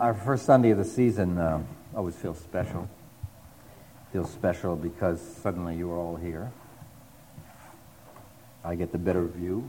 Our 0.00 0.12
first 0.12 0.44
Sunday 0.44 0.70
of 0.70 0.78
the 0.78 0.84
season 0.84 1.38
uh, 1.38 1.62
always 1.94 2.16
feels 2.16 2.38
special. 2.40 2.88
Feels 4.12 4.28
special 4.28 4.74
because 4.74 5.20
suddenly 5.20 5.76
you 5.76 5.88
are 5.92 5.96
all 5.96 6.16
here. 6.16 6.50
I 8.64 8.74
get 8.74 8.90
the 8.90 8.98
better 8.98 9.24
view. 9.24 9.64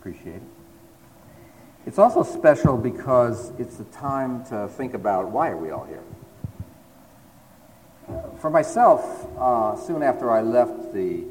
Appreciate 0.00 0.36
it. 0.36 0.42
It's 1.84 1.98
also 1.98 2.22
special 2.22 2.78
because 2.78 3.52
it's 3.58 3.76
the 3.76 3.84
time 3.84 4.42
to 4.46 4.68
think 4.68 4.94
about 4.94 5.28
why 5.28 5.50
are 5.50 5.56
we 5.58 5.70
all 5.70 5.84
here. 5.84 6.02
For 8.38 8.48
myself, 8.48 9.28
uh, 9.38 9.76
soon 9.76 10.02
after 10.02 10.30
I 10.30 10.40
left 10.40 10.94
the 10.94 11.24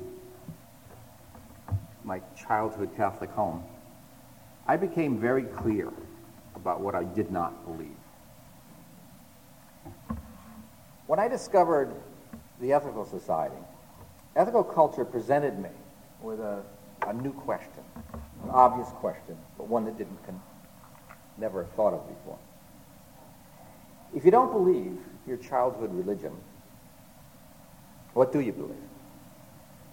my 2.03 2.21
childhood 2.39 2.91
Catholic 2.95 3.31
home, 3.31 3.63
I 4.67 4.77
became 4.77 5.17
very 5.17 5.43
clear 5.43 5.91
about 6.55 6.81
what 6.81 6.93
I 6.93 7.03
did 7.03 7.31
not 7.31 7.65
believe. 7.65 8.00
When 11.11 11.19
I 11.19 11.27
discovered 11.27 11.93
the 12.61 12.71
Ethical 12.71 13.03
Society, 13.03 13.57
ethical 14.37 14.63
culture 14.63 15.03
presented 15.03 15.59
me 15.59 15.67
with 16.21 16.39
a, 16.39 16.63
a 17.05 17.11
new 17.11 17.33
question, 17.33 17.83
an 18.45 18.49
obvious 18.49 18.87
question, 18.91 19.35
but 19.57 19.67
one 19.67 19.83
that 19.83 19.97
didn't 19.97 20.23
con- 20.25 20.41
never 21.37 21.65
thought 21.75 21.93
of 21.93 22.07
before. 22.07 22.37
If 24.15 24.23
you 24.23 24.31
don't 24.31 24.53
believe 24.53 24.99
your 25.27 25.35
childhood 25.35 25.93
religion, 25.93 26.31
what 28.13 28.31
do 28.31 28.39
you 28.39 28.53
believe? 28.53 28.77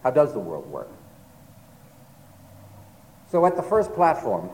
How 0.05 0.13
does 0.13 0.33
the 0.33 0.39
world 0.39 0.71
work? 0.71 0.89
So 3.33 3.45
at 3.45 3.57
the 3.57 3.63
first 3.65 3.93
platform, 3.93 4.51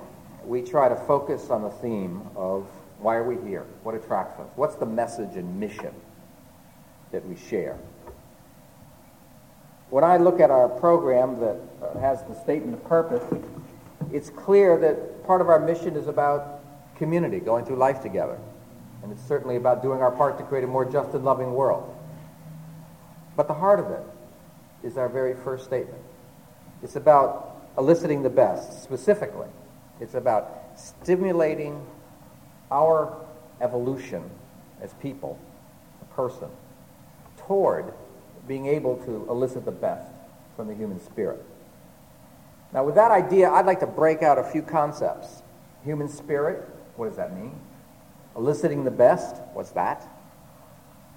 we 0.46 0.62
try 0.62 0.88
to 0.88 0.96
focus 0.96 1.50
on 1.50 1.60
the 1.60 1.68
theme 1.68 2.22
of 2.34 2.66
why 3.00 3.16
are 3.16 3.28
we 3.28 3.36
here? 3.46 3.66
What 3.82 3.94
attracts 3.94 4.40
us? 4.40 4.48
What's 4.56 4.76
the 4.76 4.86
message 4.86 5.36
and 5.36 5.60
mission 5.60 5.94
that 7.14 7.26
we 7.26 7.36
share? 7.36 7.78
When 9.90 10.04
I 10.04 10.16
look 10.16 10.40
at 10.40 10.50
our 10.50 10.68
program 10.68 11.38
that 11.40 11.56
uh, 11.80 11.98
has 12.00 12.22
the 12.24 12.34
statement 12.42 12.74
of 12.74 12.84
purpose, 12.84 13.22
it's 14.12 14.30
clear 14.30 14.76
that 14.80 15.24
part 15.24 15.40
of 15.40 15.48
our 15.48 15.60
mission 15.60 15.96
is 15.96 16.08
about 16.08 16.60
community, 16.96 17.40
going 17.40 17.64
through 17.64 17.76
life 17.76 18.02
together. 18.02 18.38
And 19.02 19.12
it's 19.12 19.22
certainly 19.22 19.56
about 19.56 19.82
doing 19.82 20.02
our 20.02 20.10
part 20.10 20.38
to 20.38 20.44
create 20.44 20.64
a 20.64 20.66
more 20.66 20.84
just 20.84 21.14
and 21.14 21.24
loving 21.24 21.54
world. 21.54 21.94
But 23.36 23.48
the 23.48 23.54
heart 23.54 23.78
of 23.78 23.90
it 23.90 24.02
is 24.82 24.96
our 24.96 25.08
very 25.08 25.34
first 25.34 25.64
statement. 25.64 26.02
It's 26.82 26.96
about 26.96 27.68
eliciting 27.78 28.22
the 28.22 28.30
best, 28.30 28.82
specifically 28.82 29.48
it's 30.00 30.14
about 30.14 30.60
stimulating 30.76 31.84
our 32.70 33.16
evolution 33.60 34.28
as 34.80 34.92
people, 34.94 35.38
a 36.02 36.14
person, 36.14 36.48
toward 37.46 37.92
being 38.46 38.66
able 38.66 38.96
to 39.04 39.26
elicit 39.28 39.64
the 39.64 39.72
best 39.72 40.12
from 40.56 40.68
the 40.68 40.74
human 40.74 41.00
spirit. 41.00 41.42
Now, 42.72 42.84
with 42.84 42.96
that 42.96 43.10
idea, 43.10 43.50
I'd 43.50 43.66
like 43.66 43.80
to 43.80 43.86
break 43.86 44.22
out 44.22 44.38
a 44.38 44.44
few 44.44 44.62
concepts. 44.62 45.42
Human 45.84 46.08
spirit, 46.08 46.68
what 46.96 47.06
does 47.06 47.16
that 47.16 47.36
mean? 47.36 47.58
Eliciting 48.36 48.84
the 48.84 48.90
best, 48.90 49.36
what's 49.52 49.70
that? 49.70 50.06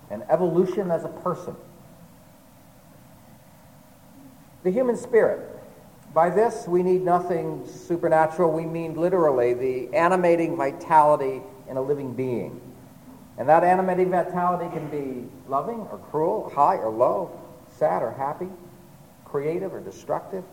And 0.10 0.24
evolution 0.30 0.92
as 0.92 1.04
a 1.04 1.10
person. 1.10 1.56
The 4.64 4.72
human 4.72 4.98
spirit, 4.98 5.50
by 6.14 6.30
this, 6.30 6.68
we 6.68 6.84
need 6.84 7.02
nothing 7.02 7.68
supernatural. 7.68 8.52
We 8.52 8.66
mean 8.66 8.96
literally 8.96 9.54
the 9.54 9.96
animating 9.96 10.56
vitality 10.56 11.42
in 11.70 11.78
a 11.78 11.82
living 11.82 12.14
being. 12.14 12.62
And 13.38 13.48
that 13.50 13.64
animating 13.64 14.10
vitality 14.10 14.70
can 14.76 14.88
be 14.90 15.28
loving 15.48 15.82
or 15.92 16.00
cruel, 16.10 16.52
high 16.54 16.78
or 16.78 16.90
low, 16.90 17.40
sad 17.78 18.02
or 18.02 18.12
happy, 18.12 18.50
creative 19.26 19.74
or 19.74 19.80
destructive. 19.80 20.44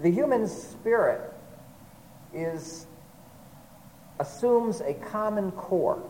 The 0.00 0.10
human 0.10 0.46
spirit 0.46 1.32
is 2.32 2.86
assumes 4.20 4.80
a 4.80 4.94
common 4.94 5.50
core 5.52 6.02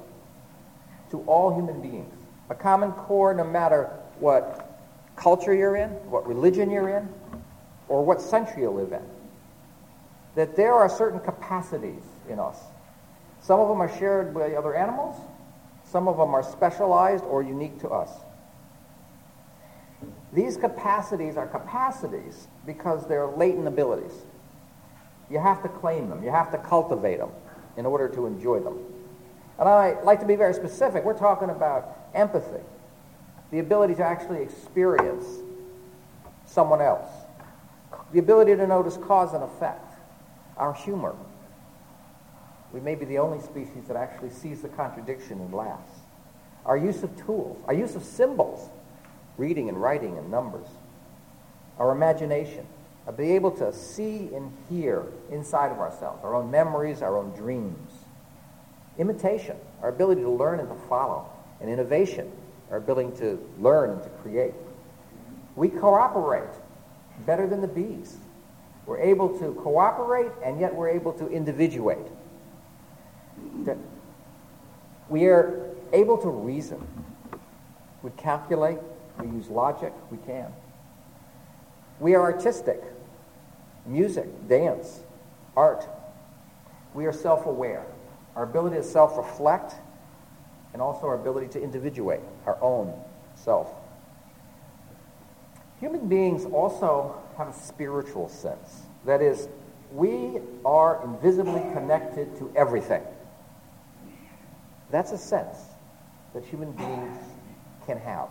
to 1.10 1.20
all 1.22 1.54
human 1.54 1.80
beings. 1.80 2.14
A 2.50 2.54
common 2.54 2.92
core 2.92 3.32
no 3.34 3.44
matter 3.44 3.90
what 4.18 4.78
culture 5.16 5.54
you're 5.54 5.76
in, 5.76 5.90
what 6.10 6.26
religion 6.26 6.70
you're 6.70 6.90
in, 6.90 7.08
or 7.88 8.04
what 8.04 8.20
century 8.20 8.62
you 8.62 8.70
live 8.70 8.92
in. 8.92 9.02
That 10.34 10.56
there 10.56 10.74
are 10.74 10.88
certain 10.88 11.20
capacities 11.20 12.02
in 12.28 12.38
us. 12.38 12.58
Some 13.44 13.60
of 13.60 13.68
them 13.68 13.82
are 13.82 13.98
shared 13.98 14.32
by 14.32 14.54
other 14.54 14.74
animals. 14.74 15.16
Some 15.84 16.08
of 16.08 16.16
them 16.16 16.34
are 16.34 16.42
specialized 16.42 17.24
or 17.24 17.42
unique 17.42 17.78
to 17.80 17.90
us. 17.90 18.08
These 20.32 20.56
capacities 20.56 21.36
are 21.36 21.46
capacities 21.46 22.48
because 22.64 23.06
they're 23.06 23.26
latent 23.26 23.68
abilities. 23.68 24.14
You 25.30 25.40
have 25.40 25.62
to 25.62 25.68
claim 25.68 26.08
them. 26.08 26.24
You 26.24 26.30
have 26.30 26.50
to 26.52 26.58
cultivate 26.58 27.18
them 27.18 27.32
in 27.76 27.84
order 27.84 28.08
to 28.08 28.24
enjoy 28.24 28.60
them. 28.60 28.78
And 29.58 29.68
I 29.68 30.00
like 30.02 30.20
to 30.20 30.26
be 30.26 30.36
very 30.36 30.54
specific. 30.54 31.04
We're 31.04 31.18
talking 31.18 31.50
about 31.50 31.98
empathy 32.14 32.62
the 33.50 33.58
ability 33.58 33.94
to 33.94 34.02
actually 34.02 34.42
experience 34.42 35.26
someone 36.46 36.80
else, 36.80 37.08
the 38.12 38.18
ability 38.18 38.56
to 38.56 38.66
notice 38.66 38.96
cause 38.96 39.34
and 39.34 39.44
effect, 39.44 39.94
our 40.56 40.72
humor. 40.72 41.14
We 42.74 42.80
may 42.80 42.96
be 42.96 43.04
the 43.04 43.18
only 43.18 43.40
species 43.40 43.84
that 43.86 43.96
actually 43.96 44.30
sees 44.30 44.62
the 44.62 44.68
contradiction 44.68 45.40
and 45.40 45.54
laughs. 45.54 45.92
Our 46.66 46.76
use 46.76 47.04
of 47.04 47.16
tools, 47.24 47.56
our 47.68 47.72
use 47.72 47.94
of 47.94 48.02
symbols, 48.02 48.68
reading 49.38 49.68
and 49.68 49.80
writing 49.80 50.18
and 50.18 50.28
numbers, 50.28 50.66
our 51.78 51.92
imagination, 51.92 52.66
to 53.06 53.12
be 53.12 53.30
able 53.36 53.52
to 53.52 53.72
see 53.72 54.34
and 54.34 54.52
hear 54.68 55.04
inside 55.30 55.70
of 55.70 55.78
ourselves, 55.78 56.24
our 56.24 56.34
own 56.34 56.50
memories, 56.50 57.00
our 57.00 57.16
own 57.16 57.30
dreams. 57.30 57.92
Imitation, 58.98 59.56
our 59.80 59.90
ability 59.90 60.22
to 60.22 60.30
learn 60.30 60.58
and 60.58 60.68
to 60.68 60.88
follow, 60.88 61.28
and 61.60 61.70
innovation, 61.70 62.32
our 62.72 62.78
ability 62.78 63.16
to 63.18 63.38
learn 63.60 63.90
and 63.90 64.02
to 64.02 64.08
create. 64.08 64.54
We 65.54 65.68
cooperate 65.68 66.54
better 67.24 67.46
than 67.46 67.60
the 67.60 67.68
bees. 67.68 68.16
We're 68.84 68.98
able 68.98 69.38
to 69.38 69.52
cooperate, 69.62 70.32
and 70.44 70.58
yet 70.58 70.74
we're 70.74 70.88
able 70.88 71.12
to 71.12 71.28
individuate. 71.28 72.06
We 75.08 75.26
are 75.26 75.70
able 75.92 76.18
to 76.18 76.28
reason. 76.28 76.86
We 78.02 78.10
calculate. 78.16 78.78
We 79.20 79.26
use 79.28 79.48
logic. 79.48 79.92
We 80.10 80.18
can. 80.18 80.52
We 82.00 82.14
are 82.14 82.22
artistic. 82.22 82.82
Music, 83.86 84.26
dance, 84.48 85.00
art. 85.56 85.86
We 86.94 87.06
are 87.06 87.12
self-aware. 87.12 87.86
Our 88.34 88.44
ability 88.44 88.76
to 88.76 88.82
self-reflect 88.82 89.74
and 90.72 90.82
also 90.82 91.06
our 91.06 91.14
ability 91.14 91.48
to 91.48 91.62
individuate 91.62 92.20
our 92.46 92.60
own 92.60 92.92
self. 93.36 93.72
Human 95.80 96.08
beings 96.08 96.44
also 96.46 97.22
have 97.36 97.48
a 97.48 97.52
spiritual 97.52 98.28
sense. 98.28 98.82
That 99.04 99.20
is, 99.20 99.48
we 99.92 100.40
are 100.64 101.04
invisibly 101.04 101.60
connected 101.72 102.36
to 102.38 102.50
everything. 102.56 103.02
That's 104.94 105.10
a 105.10 105.18
sense 105.18 105.58
that 106.34 106.44
human 106.44 106.70
beings 106.70 107.18
can 107.84 107.98
have. 107.98 108.28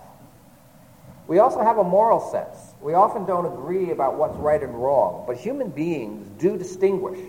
We 1.28 1.40
also 1.40 1.62
have 1.62 1.78
a 1.78 1.84
moral 1.84 2.22
sense. 2.31 2.57
We 2.81 2.94
often 2.94 3.25
don't 3.25 3.46
agree 3.46 3.91
about 3.91 4.16
what's 4.16 4.38
right 4.38 4.63
and 4.63 4.73
wrong, 4.73 5.25
but 5.28 5.35
human 5.35 5.72
beings 5.72 6.25
do 6.40 6.57
distinguish 6.57 7.19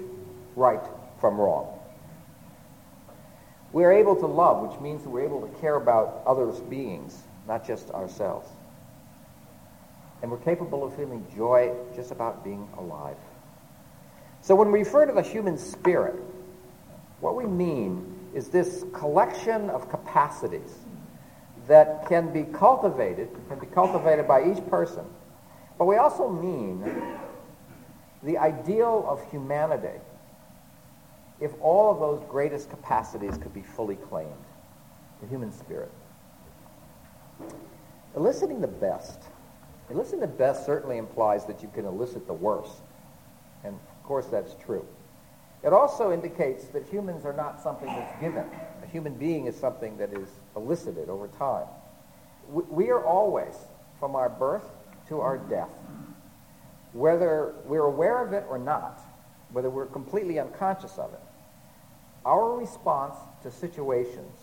right 0.54 0.82
from 1.20 1.40
wrong. 1.40 1.66
We 3.72 3.82
are 3.82 3.90
able 3.90 4.14
to 4.14 4.26
love, 4.26 4.70
which 4.70 4.80
means 4.80 5.02
that 5.02 5.08
we're 5.08 5.24
able 5.24 5.40
to 5.40 5.52
care 5.60 5.74
about 5.74 6.22
others' 6.28 6.60
beings, 6.60 7.20
not 7.48 7.66
just 7.66 7.90
ourselves. 7.90 8.48
And 10.22 10.30
we're 10.30 10.38
capable 10.38 10.84
of 10.84 10.94
feeling 10.94 11.26
joy 11.34 11.74
just 11.96 12.12
about 12.12 12.44
being 12.44 12.68
alive. 12.78 13.16
So 14.42 14.54
when 14.54 14.70
we 14.70 14.78
refer 14.84 15.06
to 15.06 15.12
the 15.12 15.22
human 15.22 15.58
spirit, 15.58 16.22
what 17.18 17.34
we 17.34 17.46
mean 17.46 18.13
is 18.34 18.48
this 18.48 18.84
collection 18.92 19.70
of 19.70 19.88
capacities 19.88 20.78
that 21.68 22.06
can 22.08 22.32
be 22.32 22.42
cultivated, 22.42 23.28
can 23.48 23.58
be 23.58 23.66
cultivated 23.66 24.28
by 24.28 24.44
each 24.44 24.64
person. 24.68 25.04
But 25.78 25.86
we 25.86 25.96
also 25.96 26.28
mean 26.30 26.84
the 28.22 28.36
ideal 28.36 29.06
of 29.08 29.30
humanity 29.30 30.00
if 31.40 31.52
all 31.60 31.90
of 31.90 31.98
those 32.00 32.28
greatest 32.30 32.70
capacities 32.70 33.36
could 33.38 33.52
be 33.52 33.62
fully 33.62 33.96
claimed, 33.96 34.30
the 35.20 35.26
human 35.26 35.52
spirit. 35.52 35.90
Eliciting 38.16 38.60
the 38.60 38.68
best. 38.68 39.20
Eliciting 39.90 40.20
the 40.20 40.26
best 40.26 40.64
certainly 40.64 40.98
implies 40.98 41.44
that 41.46 41.62
you 41.62 41.68
can 41.74 41.84
elicit 41.84 42.26
the 42.26 42.34
worst. 42.34 42.82
And 43.64 43.74
of 43.74 44.02
course 44.04 44.26
that's 44.26 44.54
true. 44.64 44.86
It 45.64 45.72
also 45.72 46.12
indicates 46.12 46.66
that 46.66 46.84
humans 46.84 47.24
are 47.24 47.32
not 47.32 47.60
something 47.60 47.88
that's 47.88 48.20
given. 48.20 48.44
A 48.82 48.86
human 48.86 49.14
being 49.14 49.46
is 49.46 49.56
something 49.56 49.96
that 49.96 50.12
is 50.12 50.28
elicited 50.56 51.08
over 51.08 51.26
time. 51.28 51.66
We 52.50 52.90
are 52.90 53.02
always, 53.02 53.54
from 53.98 54.14
our 54.14 54.28
birth 54.28 54.64
to 55.08 55.20
our 55.20 55.38
death, 55.38 55.70
whether 56.92 57.54
we're 57.64 57.86
aware 57.86 58.22
of 58.24 58.34
it 58.34 58.44
or 58.48 58.58
not, 58.58 59.00
whether 59.52 59.70
we're 59.70 59.86
completely 59.86 60.38
unconscious 60.38 60.98
of 60.98 61.12
it, 61.14 61.20
our 62.26 62.58
response 62.58 63.16
to 63.42 63.50
situations 63.50 64.36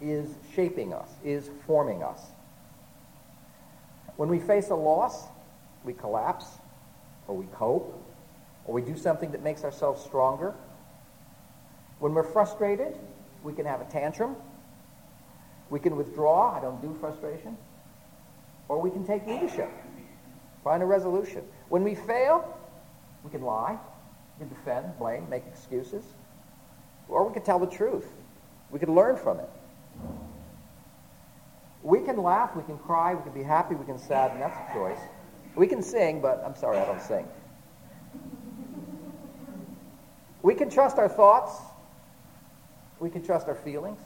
is 0.00 0.28
shaping 0.54 0.92
us, 0.92 1.08
is 1.24 1.50
forming 1.66 2.04
us. 2.04 2.20
When 4.16 4.28
we 4.28 4.38
face 4.38 4.70
a 4.70 4.74
loss, 4.76 5.24
we 5.84 5.92
collapse, 5.92 6.46
or 7.26 7.36
we 7.36 7.46
cope, 7.46 8.00
or 8.64 8.74
we 8.74 8.82
do 8.82 8.96
something 8.96 9.32
that 9.32 9.42
makes 9.42 9.64
ourselves 9.64 10.04
stronger. 10.04 10.54
When 12.00 12.14
we're 12.14 12.22
frustrated, 12.22 12.96
we 13.42 13.52
can 13.52 13.66
have 13.66 13.80
a 13.80 13.84
tantrum. 13.84 14.36
We 15.70 15.80
can 15.80 15.96
withdraw, 15.96 16.56
I 16.56 16.60
don't 16.60 16.80
do 16.80 16.96
frustration. 17.00 17.56
Or 18.68 18.80
we 18.80 18.90
can 18.90 19.04
take 19.06 19.26
leadership, 19.26 19.70
find 20.62 20.82
a 20.82 20.86
resolution. 20.86 21.42
When 21.68 21.82
we 21.82 21.94
fail, 21.94 22.56
we 23.24 23.30
can 23.30 23.42
lie, 23.42 23.78
we 24.38 24.46
can 24.46 24.54
defend, 24.54 24.98
blame, 24.98 25.28
make 25.28 25.44
excuses. 25.46 26.04
Or 27.08 27.26
we 27.26 27.32
can 27.32 27.42
tell 27.42 27.58
the 27.58 27.66
truth. 27.66 28.06
We 28.70 28.78
can 28.78 28.94
learn 28.94 29.16
from 29.16 29.40
it. 29.40 29.48
We 31.82 32.00
can 32.00 32.22
laugh, 32.22 32.54
we 32.54 32.62
can 32.64 32.76
cry, 32.78 33.14
we 33.14 33.22
can 33.22 33.32
be 33.32 33.42
happy, 33.42 33.74
we 33.74 33.86
can 33.86 33.98
sadden. 33.98 34.38
That's 34.38 34.56
a 34.70 34.74
choice. 34.74 34.98
We 35.54 35.66
can 35.66 35.82
sing, 35.82 36.20
but 36.20 36.42
I'm 36.44 36.54
sorry, 36.54 36.78
I 36.78 36.84
don't 36.84 37.00
sing. 37.00 37.26
We 40.42 40.54
can 40.54 40.68
trust 40.68 40.98
our 40.98 41.08
thoughts. 41.08 41.52
We 43.00 43.10
can 43.10 43.24
trust 43.24 43.48
our 43.48 43.54
feelings. 43.54 44.00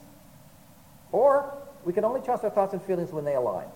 Or 1.13 1.57
we 1.85 1.93
can 1.93 2.05
only 2.05 2.21
trust 2.21 2.45
our 2.45 2.51
thoughts 2.51 2.73
and 2.73 2.83
feelings 2.83 3.13
when 3.13 3.25
they 3.25 3.35
align. 3.35 3.67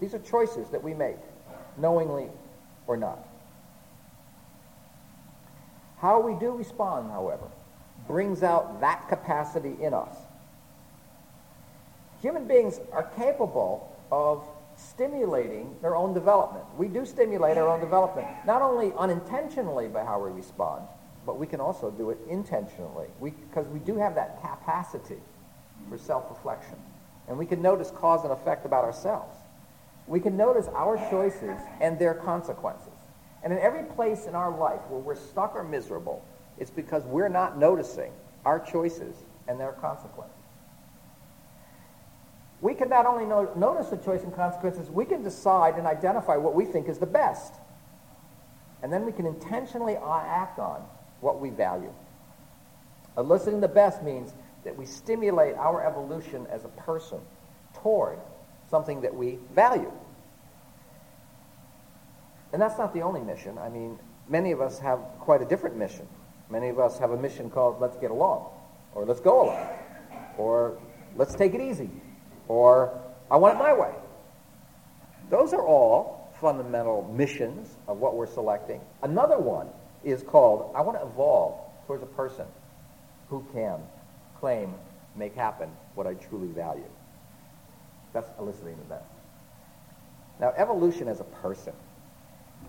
These 0.00 0.14
are 0.14 0.18
choices 0.18 0.68
that 0.70 0.82
we 0.82 0.94
make, 0.94 1.16
knowingly 1.78 2.28
or 2.86 2.96
not. 2.96 3.18
How 5.98 6.20
we 6.20 6.38
do 6.38 6.52
respond, 6.52 7.10
however, 7.10 7.46
brings 8.06 8.42
out 8.42 8.80
that 8.80 9.08
capacity 9.08 9.74
in 9.80 9.94
us. 9.94 10.14
Human 12.20 12.46
beings 12.46 12.80
are 12.92 13.04
capable 13.16 13.96
of 14.12 14.46
stimulating 14.76 15.74
their 15.80 15.96
own 15.96 16.12
development. 16.12 16.64
We 16.76 16.88
do 16.88 17.06
stimulate 17.06 17.56
our 17.56 17.68
own 17.68 17.80
development, 17.80 18.26
not 18.44 18.62
only 18.62 18.92
unintentionally 18.98 19.88
by 19.88 20.04
how 20.04 20.20
we 20.20 20.30
respond, 20.30 20.82
but 21.26 21.38
we 21.38 21.46
can 21.46 21.60
also 21.60 21.90
do 21.90 22.10
it 22.10 22.18
intentionally 22.30 23.08
because 23.22 23.66
we, 23.66 23.80
we 23.80 23.84
do 23.84 23.96
have 23.96 24.14
that 24.14 24.40
capacity 24.40 25.18
for 25.90 25.98
self-reflection. 25.98 26.76
And 27.28 27.36
we 27.36 27.44
can 27.44 27.60
notice 27.60 27.90
cause 27.90 28.22
and 28.22 28.32
effect 28.32 28.64
about 28.64 28.84
ourselves. 28.84 29.36
We 30.06 30.20
can 30.20 30.36
notice 30.36 30.68
our 30.68 30.96
choices 31.10 31.58
and 31.80 31.98
their 31.98 32.14
consequences. 32.14 32.92
And 33.42 33.52
in 33.52 33.58
every 33.58 33.82
place 33.82 34.26
in 34.26 34.36
our 34.36 34.56
life 34.56 34.80
where 34.88 35.00
we're 35.00 35.16
stuck 35.16 35.56
or 35.56 35.64
miserable, 35.64 36.24
it's 36.58 36.70
because 36.70 37.02
we're 37.04 37.28
not 37.28 37.58
noticing 37.58 38.12
our 38.44 38.60
choices 38.60 39.16
and 39.48 39.58
their 39.58 39.72
consequences. 39.72 40.32
We 42.60 42.74
can 42.74 42.88
not 42.88 43.04
only 43.04 43.26
no- 43.26 43.52
notice 43.56 43.88
the 43.88 43.96
choice 43.96 44.22
and 44.22 44.34
consequences, 44.34 44.88
we 44.88 45.04
can 45.04 45.22
decide 45.22 45.74
and 45.74 45.86
identify 45.86 46.36
what 46.36 46.54
we 46.54 46.64
think 46.64 46.88
is 46.88 46.98
the 46.98 47.06
best. 47.06 47.52
And 48.82 48.92
then 48.92 49.04
we 49.04 49.12
can 49.12 49.26
intentionally 49.26 49.96
act 49.96 50.58
on 50.58 50.82
what 51.20 51.40
we 51.40 51.50
value. 51.50 51.92
Eliciting 53.16 53.60
the 53.60 53.68
best 53.68 54.02
means 54.02 54.34
that 54.64 54.76
we 54.76 54.84
stimulate 54.84 55.54
our 55.54 55.86
evolution 55.86 56.46
as 56.50 56.64
a 56.64 56.68
person 56.68 57.18
toward 57.74 58.18
something 58.70 59.00
that 59.00 59.14
we 59.14 59.38
value. 59.54 59.92
And 62.52 62.60
that's 62.60 62.78
not 62.78 62.92
the 62.92 63.00
only 63.00 63.20
mission. 63.20 63.58
I 63.58 63.68
mean, 63.68 63.98
many 64.28 64.52
of 64.52 64.60
us 64.60 64.78
have 64.78 64.98
quite 65.20 65.42
a 65.42 65.44
different 65.44 65.76
mission. 65.76 66.06
Many 66.50 66.68
of 66.68 66.78
us 66.78 66.98
have 66.98 67.10
a 67.10 67.16
mission 67.16 67.50
called 67.50 67.80
let's 67.80 67.96
get 67.96 68.10
along, 68.10 68.50
or 68.94 69.04
let's 69.04 69.20
go 69.20 69.46
along, 69.46 69.68
or 70.38 70.78
let's 71.16 71.34
take 71.34 71.54
it 71.54 71.60
easy, 71.60 71.90
or 72.48 72.98
I 73.30 73.36
want 73.36 73.56
it 73.56 73.58
my 73.58 73.72
way. 73.72 73.92
Those 75.28 75.52
are 75.52 75.66
all 75.66 76.30
fundamental 76.40 77.12
missions 77.16 77.76
of 77.88 77.98
what 77.98 78.14
we're 78.14 78.26
selecting. 78.26 78.80
Another 79.02 79.38
one 79.38 79.68
is 80.06 80.22
called 80.22 80.72
I 80.74 80.80
want 80.80 80.98
to 80.98 81.06
evolve 81.06 81.58
towards 81.86 82.02
a 82.02 82.06
person 82.06 82.46
who 83.28 83.44
can 83.52 83.80
claim, 84.38 84.74
make 85.16 85.34
happen 85.34 85.70
what 85.94 86.06
I 86.06 86.14
truly 86.14 86.48
value. 86.48 86.88
That's 88.12 88.30
eliciting 88.38 88.76
the 88.78 88.84
best. 88.84 89.10
Now, 90.40 90.52
evolution 90.56 91.08
as 91.08 91.20
a 91.20 91.24
person. 91.24 91.72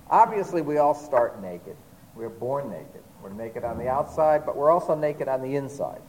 Obviously, 0.09 0.61
we 0.61 0.77
all 0.77 0.95
start 0.95 1.41
naked. 1.41 1.75
We're 2.15 2.29
born 2.29 2.69
naked. 2.69 3.03
We're 3.21 3.33
naked 3.33 3.63
on 3.63 3.77
the 3.77 3.87
outside, 3.87 4.45
but 4.45 4.55
we're 4.55 4.71
also 4.71 4.95
naked 4.95 5.27
on 5.27 5.41
the 5.41 5.55
inside. 5.55 6.01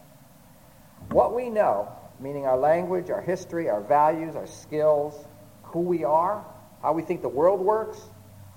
What 1.10 1.34
we 1.34 1.50
know, 1.50 1.88
meaning 2.20 2.46
our 2.46 2.56
language, 2.56 3.10
our 3.10 3.20
history, 3.20 3.68
our 3.68 3.80
values, 3.80 4.36
our 4.36 4.46
skills, 4.46 5.26
who 5.64 5.80
we 5.80 6.04
are, 6.04 6.44
how 6.82 6.92
we 6.92 7.02
think 7.02 7.22
the 7.22 7.28
world 7.28 7.60
works, 7.60 8.00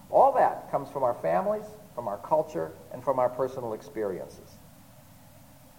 all 0.10 0.34
that 0.34 0.70
comes 0.72 0.90
from 0.90 1.04
our 1.04 1.16
families, 1.16 1.66
from 1.96 2.08
our 2.08 2.18
culture, 2.18 2.72
and 2.94 3.04
from 3.04 3.20
our 3.20 3.30
personal 3.30 3.74
experiences. 3.74 4.50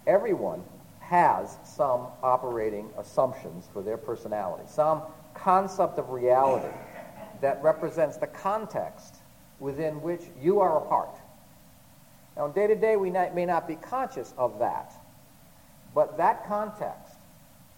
Everyone 0.06 0.62
has 1.00 1.56
some 1.64 2.06
operating 2.22 2.90
assumptions 2.98 3.68
for 3.72 3.82
their 3.82 3.96
personality, 3.96 4.64
some 4.66 5.02
concept 5.34 5.98
of 5.98 6.10
reality 6.10 6.74
that 7.40 7.62
represents 7.62 8.16
the 8.16 8.26
context 8.26 9.16
within 9.58 10.00
which 10.02 10.22
you 10.40 10.60
are 10.60 10.78
a 10.78 10.88
part. 10.88 11.16
Now, 12.36 12.48
day 12.48 12.66
to 12.66 12.74
day, 12.74 12.96
we 12.96 13.10
may 13.10 13.46
not 13.46 13.68
be 13.68 13.76
conscious 13.76 14.32
of 14.38 14.58
that, 14.58 14.92
but 15.94 16.16
that 16.16 16.46
context 16.46 17.14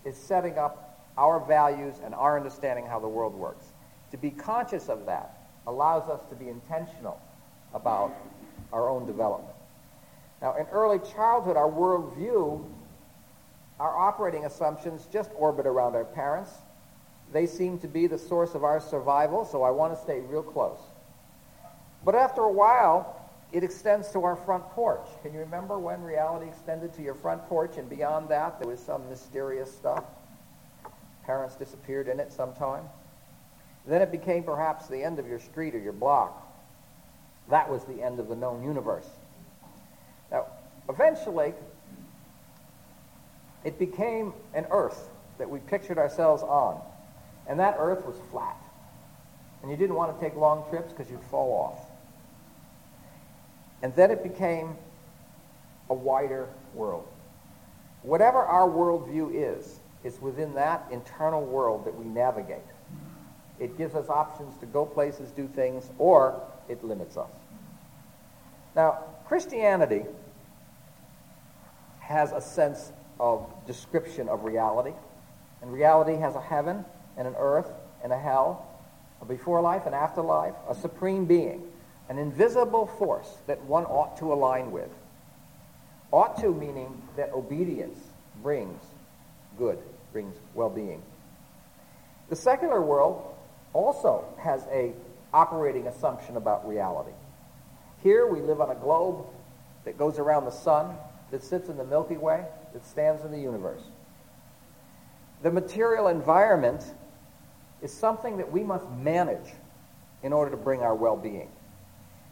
is 0.04 0.16
setting 0.16 0.58
up 0.58 1.00
our 1.16 1.40
values 1.40 1.94
and 2.04 2.14
our 2.14 2.36
understanding 2.36 2.86
how 2.86 2.98
the 3.00 3.08
world 3.08 3.34
works. 3.34 3.66
To 4.10 4.16
be 4.16 4.30
conscious 4.30 4.88
of 4.88 5.06
that 5.06 5.38
allows 5.66 6.08
us 6.08 6.20
to 6.28 6.36
be 6.36 6.48
intentional 6.48 7.20
about 7.74 8.14
our 8.72 8.88
own 8.88 9.06
development. 9.06 9.54
Now, 10.40 10.56
in 10.56 10.66
early 10.66 10.98
childhood, 10.98 11.56
our 11.56 11.70
worldview, 11.70 12.64
our 13.80 13.96
operating 13.96 14.44
assumptions 14.44 15.06
just 15.12 15.30
orbit 15.36 15.66
around 15.66 15.96
our 15.96 16.04
parents. 16.04 16.50
They 17.32 17.46
seem 17.46 17.78
to 17.80 17.88
be 17.88 18.06
the 18.06 18.18
source 18.18 18.54
of 18.54 18.64
our 18.64 18.80
survival, 18.80 19.44
so 19.44 19.62
I 19.62 19.70
want 19.70 19.94
to 19.94 20.00
stay 20.00 20.20
real 20.20 20.42
close. 20.42 20.78
But 22.04 22.14
after 22.14 22.42
a 22.42 22.52
while, 22.52 23.20
it 23.52 23.64
extends 23.64 24.10
to 24.10 24.24
our 24.24 24.36
front 24.36 24.68
porch. 24.70 25.06
Can 25.22 25.32
you 25.32 25.40
remember 25.40 25.78
when 25.78 26.02
reality 26.02 26.46
extended 26.46 26.92
to 26.94 27.02
your 27.02 27.14
front 27.14 27.46
porch 27.48 27.76
and 27.76 27.88
beyond 27.88 28.28
that 28.28 28.58
there 28.58 28.68
was 28.68 28.80
some 28.80 29.08
mysterious 29.08 29.72
stuff? 29.72 30.04
Parents 31.24 31.54
disappeared 31.56 32.08
in 32.08 32.20
it 32.20 32.32
sometime. 32.32 32.84
Then 33.86 34.02
it 34.02 34.10
became 34.10 34.42
perhaps 34.42 34.88
the 34.88 35.02
end 35.02 35.18
of 35.18 35.26
your 35.26 35.38
street 35.38 35.74
or 35.74 35.78
your 35.78 35.92
block. 35.92 36.43
That 37.48 37.70
was 37.70 37.84
the 37.84 38.02
end 38.02 38.20
of 38.20 38.28
the 38.28 38.36
known 38.36 38.62
universe. 38.62 39.08
Now, 40.30 40.46
eventually, 40.88 41.54
it 43.64 43.78
became 43.78 44.32
an 44.54 44.66
earth 44.70 45.08
that 45.38 45.48
we 45.48 45.58
pictured 45.60 45.98
ourselves 45.98 46.42
on. 46.42 46.80
And 47.46 47.60
that 47.60 47.76
earth 47.78 48.04
was 48.06 48.16
flat. 48.30 48.56
And 49.62 49.70
you 49.70 49.76
didn't 49.76 49.96
want 49.96 50.18
to 50.18 50.24
take 50.24 50.36
long 50.36 50.64
trips 50.70 50.92
because 50.92 51.10
you'd 51.10 51.22
fall 51.24 51.52
off. 51.52 51.90
And 53.82 53.94
then 53.96 54.10
it 54.10 54.22
became 54.22 54.76
a 55.90 55.94
wider 55.94 56.48
world. 56.74 57.06
Whatever 58.02 58.38
our 58.38 58.68
worldview 58.68 59.30
is, 59.32 59.80
it's 60.02 60.20
within 60.20 60.54
that 60.54 60.86
internal 60.90 61.42
world 61.42 61.86
that 61.86 61.94
we 61.94 62.04
navigate. 62.04 62.58
It 63.58 63.78
gives 63.78 63.94
us 63.94 64.08
options 64.08 64.58
to 64.58 64.66
go 64.66 64.84
places, 64.84 65.30
do 65.30 65.48
things, 65.48 65.88
or 65.98 66.40
it 66.68 66.84
limits 66.84 67.16
us. 67.16 67.30
Now, 68.74 69.04
Christianity 69.26 70.02
has 72.00 72.32
a 72.32 72.40
sense 72.40 72.92
of 73.18 73.50
description 73.66 74.28
of 74.28 74.44
reality. 74.44 74.92
And 75.62 75.72
reality 75.72 76.16
has 76.16 76.34
a 76.34 76.40
heaven 76.40 76.84
and 77.16 77.26
an 77.26 77.34
earth 77.38 77.70
and 78.02 78.12
a 78.12 78.18
hell, 78.18 78.66
a 79.22 79.24
before 79.24 79.60
life 79.60 79.86
and 79.86 79.94
afterlife, 79.94 80.54
a 80.68 80.74
supreme 80.74 81.24
being 81.24 81.62
an 82.08 82.18
invisible 82.18 82.86
force 82.86 83.28
that 83.46 83.62
one 83.62 83.84
ought 83.86 84.18
to 84.18 84.32
align 84.32 84.70
with. 84.70 84.90
Ought 86.10 86.38
to 86.40 86.52
meaning 86.52 87.00
that 87.16 87.32
obedience 87.32 87.98
brings 88.42 88.82
good, 89.56 89.78
brings 90.12 90.36
well-being. 90.54 91.02
The 92.28 92.36
secular 92.36 92.82
world 92.82 93.34
also 93.72 94.24
has 94.38 94.66
a 94.70 94.92
operating 95.34 95.88
assumption 95.88 96.36
about 96.38 96.66
reality. 96.66 97.10
Here 98.02 98.26
we 98.26 98.40
live 98.40 98.60
on 98.60 98.70
a 98.70 98.74
globe 98.74 99.26
that 99.84 99.98
goes 99.98 100.18
around 100.18 100.44
the 100.44 100.52
sun, 100.52 100.96
that 101.30 101.42
sits 101.42 101.68
in 101.68 101.76
the 101.76 101.84
Milky 101.84 102.16
Way, 102.16 102.44
that 102.72 102.86
stands 102.86 103.24
in 103.24 103.32
the 103.32 103.40
universe. 103.40 103.82
The 105.42 105.50
material 105.50 106.08
environment 106.08 106.84
is 107.82 107.92
something 107.92 108.38
that 108.38 108.50
we 108.50 108.62
must 108.62 108.88
manage 108.90 109.52
in 110.22 110.32
order 110.32 110.50
to 110.52 110.56
bring 110.56 110.80
our 110.80 110.94
well-being. 110.94 111.50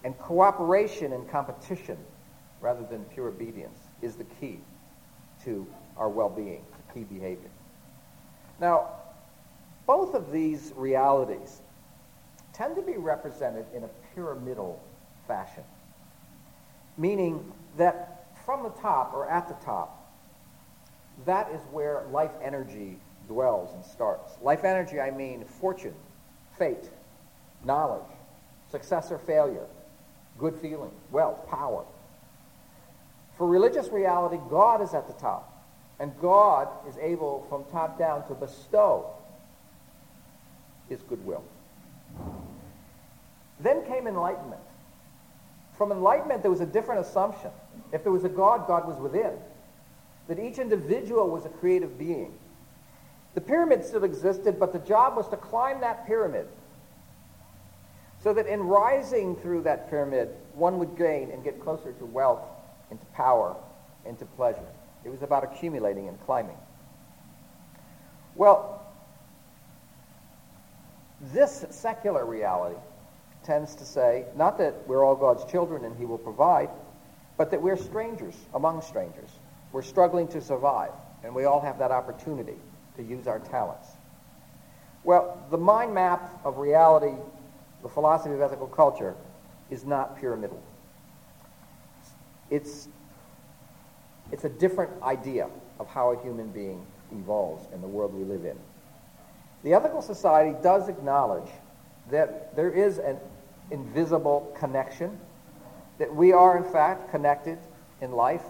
And 0.04 0.16
cooperation 0.18 1.12
and 1.12 1.28
competition, 1.28 1.98
rather 2.60 2.84
than 2.84 3.04
pure 3.06 3.28
obedience, 3.28 3.78
is 4.00 4.14
the 4.14 4.24
key 4.40 4.60
to 5.44 5.66
our 5.96 6.08
well-being, 6.08 6.64
the 6.86 6.94
key 6.94 7.04
behavior. 7.04 7.50
Now, 8.60 8.88
both 9.86 10.14
of 10.14 10.30
these 10.30 10.72
realities 10.76 11.60
tend 12.52 12.76
to 12.76 12.82
be 12.82 12.96
represented 12.96 13.66
in 13.74 13.84
a 13.84 13.88
pyramidal 14.14 14.82
fashion, 15.26 15.64
meaning 16.98 17.52
that 17.76 18.26
from 18.44 18.62
the 18.62 18.70
top 18.70 19.14
or 19.14 19.28
at 19.28 19.48
the 19.48 19.64
top, 19.64 19.98
that 21.24 21.50
is 21.52 21.60
where 21.70 22.04
life 22.10 22.32
energy 22.42 22.98
dwells 23.28 23.72
and 23.74 23.84
starts. 23.84 24.32
Life 24.42 24.64
energy, 24.64 25.00
I 25.00 25.10
mean 25.10 25.44
fortune, 25.44 25.94
fate, 26.58 26.90
knowledge, 27.64 28.02
success 28.70 29.10
or 29.10 29.18
failure, 29.18 29.66
good 30.38 30.56
feeling, 30.56 30.90
wealth, 31.10 31.48
power. 31.48 31.84
For 33.36 33.46
religious 33.46 33.88
reality, 33.88 34.38
God 34.50 34.82
is 34.82 34.94
at 34.94 35.06
the 35.06 35.14
top. 35.14 35.48
And 35.98 36.12
God 36.20 36.68
is 36.88 36.96
able, 36.98 37.46
from 37.48 37.64
top 37.70 37.98
down, 37.98 38.26
to 38.26 38.34
bestow 38.34 39.10
his 40.88 41.00
goodwill. 41.02 41.44
Then 43.60 43.84
came 43.86 44.06
enlightenment. 44.06 44.60
From 45.76 45.92
enlightenment, 45.92 46.42
there 46.42 46.50
was 46.50 46.60
a 46.60 46.66
different 46.66 47.00
assumption. 47.00 47.50
If 47.92 48.02
there 48.02 48.12
was 48.12 48.24
a 48.24 48.28
God, 48.28 48.66
God 48.66 48.86
was 48.86 48.98
within. 48.98 49.32
That 50.28 50.38
each 50.38 50.58
individual 50.58 51.28
was 51.28 51.44
a 51.44 51.48
creative 51.48 51.98
being. 51.98 52.32
The 53.34 53.40
pyramid 53.40 53.84
still 53.84 54.04
existed, 54.04 54.58
but 54.58 54.72
the 54.72 54.78
job 54.80 55.16
was 55.16 55.28
to 55.28 55.36
climb 55.36 55.80
that 55.80 56.06
pyramid 56.06 56.46
so 58.22 58.32
that 58.32 58.46
in 58.46 58.60
rising 58.60 59.34
through 59.36 59.62
that 59.62 59.90
pyramid, 59.90 60.28
one 60.54 60.78
would 60.78 60.96
gain 60.96 61.30
and 61.30 61.42
get 61.42 61.60
closer 61.60 61.92
to 61.92 62.06
wealth, 62.06 62.42
into 62.90 63.04
power, 63.06 63.56
into 64.06 64.24
pleasure. 64.24 64.60
It 65.04 65.10
was 65.10 65.22
about 65.22 65.42
accumulating 65.42 66.08
and 66.08 66.20
climbing. 66.20 66.56
Well, 68.36 68.80
this 71.22 71.64
secular 71.70 72.26
reality 72.26 72.78
tends 73.44 73.74
to 73.76 73.84
say 73.84 74.24
not 74.36 74.58
that 74.58 74.74
we're 74.86 75.04
all 75.04 75.14
God's 75.16 75.44
children 75.50 75.84
and 75.84 75.96
he 75.96 76.04
will 76.04 76.18
provide, 76.18 76.68
but 77.36 77.50
that 77.50 77.62
we're 77.62 77.76
strangers 77.76 78.34
among 78.54 78.82
strangers. 78.82 79.30
We're 79.72 79.82
struggling 79.82 80.28
to 80.28 80.40
survive, 80.40 80.92
and 81.24 81.34
we 81.34 81.44
all 81.44 81.60
have 81.60 81.78
that 81.78 81.90
opportunity 81.90 82.56
to 82.96 83.02
use 83.02 83.26
our 83.26 83.38
talents. 83.38 83.88
Well, 85.04 85.44
the 85.50 85.58
mind 85.58 85.94
map 85.94 86.40
of 86.44 86.58
reality, 86.58 87.16
the 87.82 87.88
philosophy 87.88 88.34
of 88.34 88.40
ethical 88.40 88.66
culture, 88.66 89.14
is 89.70 89.84
not 89.84 90.20
pyramidal. 90.20 90.62
It's, 92.50 92.88
it's 94.30 94.44
a 94.44 94.48
different 94.50 95.02
idea 95.02 95.48
of 95.80 95.88
how 95.88 96.12
a 96.12 96.22
human 96.22 96.48
being 96.48 96.86
evolves 97.10 97.66
in 97.72 97.80
the 97.80 97.88
world 97.88 98.14
we 98.14 98.24
live 98.24 98.44
in. 98.44 98.58
The 99.62 99.74
ethical 99.74 100.02
society 100.02 100.56
does 100.62 100.88
acknowledge 100.88 101.48
that 102.10 102.54
there 102.56 102.70
is 102.70 102.98
an 102.98 103.18
invisible 103.70 104.54
connection, 104.58 105.18
that 105.98 106.14
we 106.14 106.32
are, 106.32 106.56
in 106.56 106.64
fact, 106.64 107.10
connected 107.10 107.58
in 108.00 108.12
life 108.12 108.42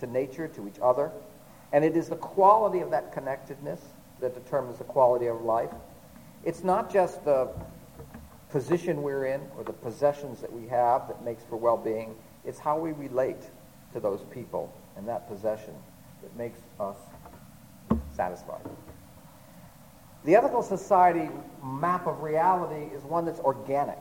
to 0.00 0.06
nature, 0.06 0.48
to 0.48 0.68
each 0.68 0.78
other, 0.80 1.10
and 1.72 1.84
it 1.84 1.96
is 1.96 2.08
the 2.08 2.16
quality 2.16 2.80
of 2.80 2.90
that 2.90 3.12
connectedness 3.12 3.80
that 4.20 4.34
determines 4.34 4.78
the 4.78 4.84
quality 4.84 5.26
of 5.26 5.42
life. 5.42 5.70
It's 6.44 6.62
not 6.62 6.92
just 6.92 7.24
the 7.24 7.48
position 8.50 9.02
we're 9.02 9.26
in 9.26 9.40
or 9.56 9.64
the 9.64 9.72
possessions 9.72 10.40
that 10.40 10.52
we 10.52 10.68
have 10.68 11.08
that 11.08 11.24
makes 11.24 11.42
for 11.42 11.56
well-being. 11.56 12.14
It's 12.44 12.60
how 12.60 12.78
we 12.78 12.92
relate 12.92 13.42
to 13.92 13.98
those 13.98 14.20
people 14.30 14.72
and 14.96 15.08
that 15.08 15.28
possession 15.28 15.74
that 16.22 16.36
makes 16.36 16.60
us 16.78 16.96
satisfied. 18.14 18.62
The 20.24 20.36
ethical 20.36 20.62
society 20.62 21.28
map 21.62 22.06
of 22.06 22.22
reality 22.22 22.94
is 22.94 23.02
one 23.04 23.26
that's 23.26 23.40
organic. 23.40 23.98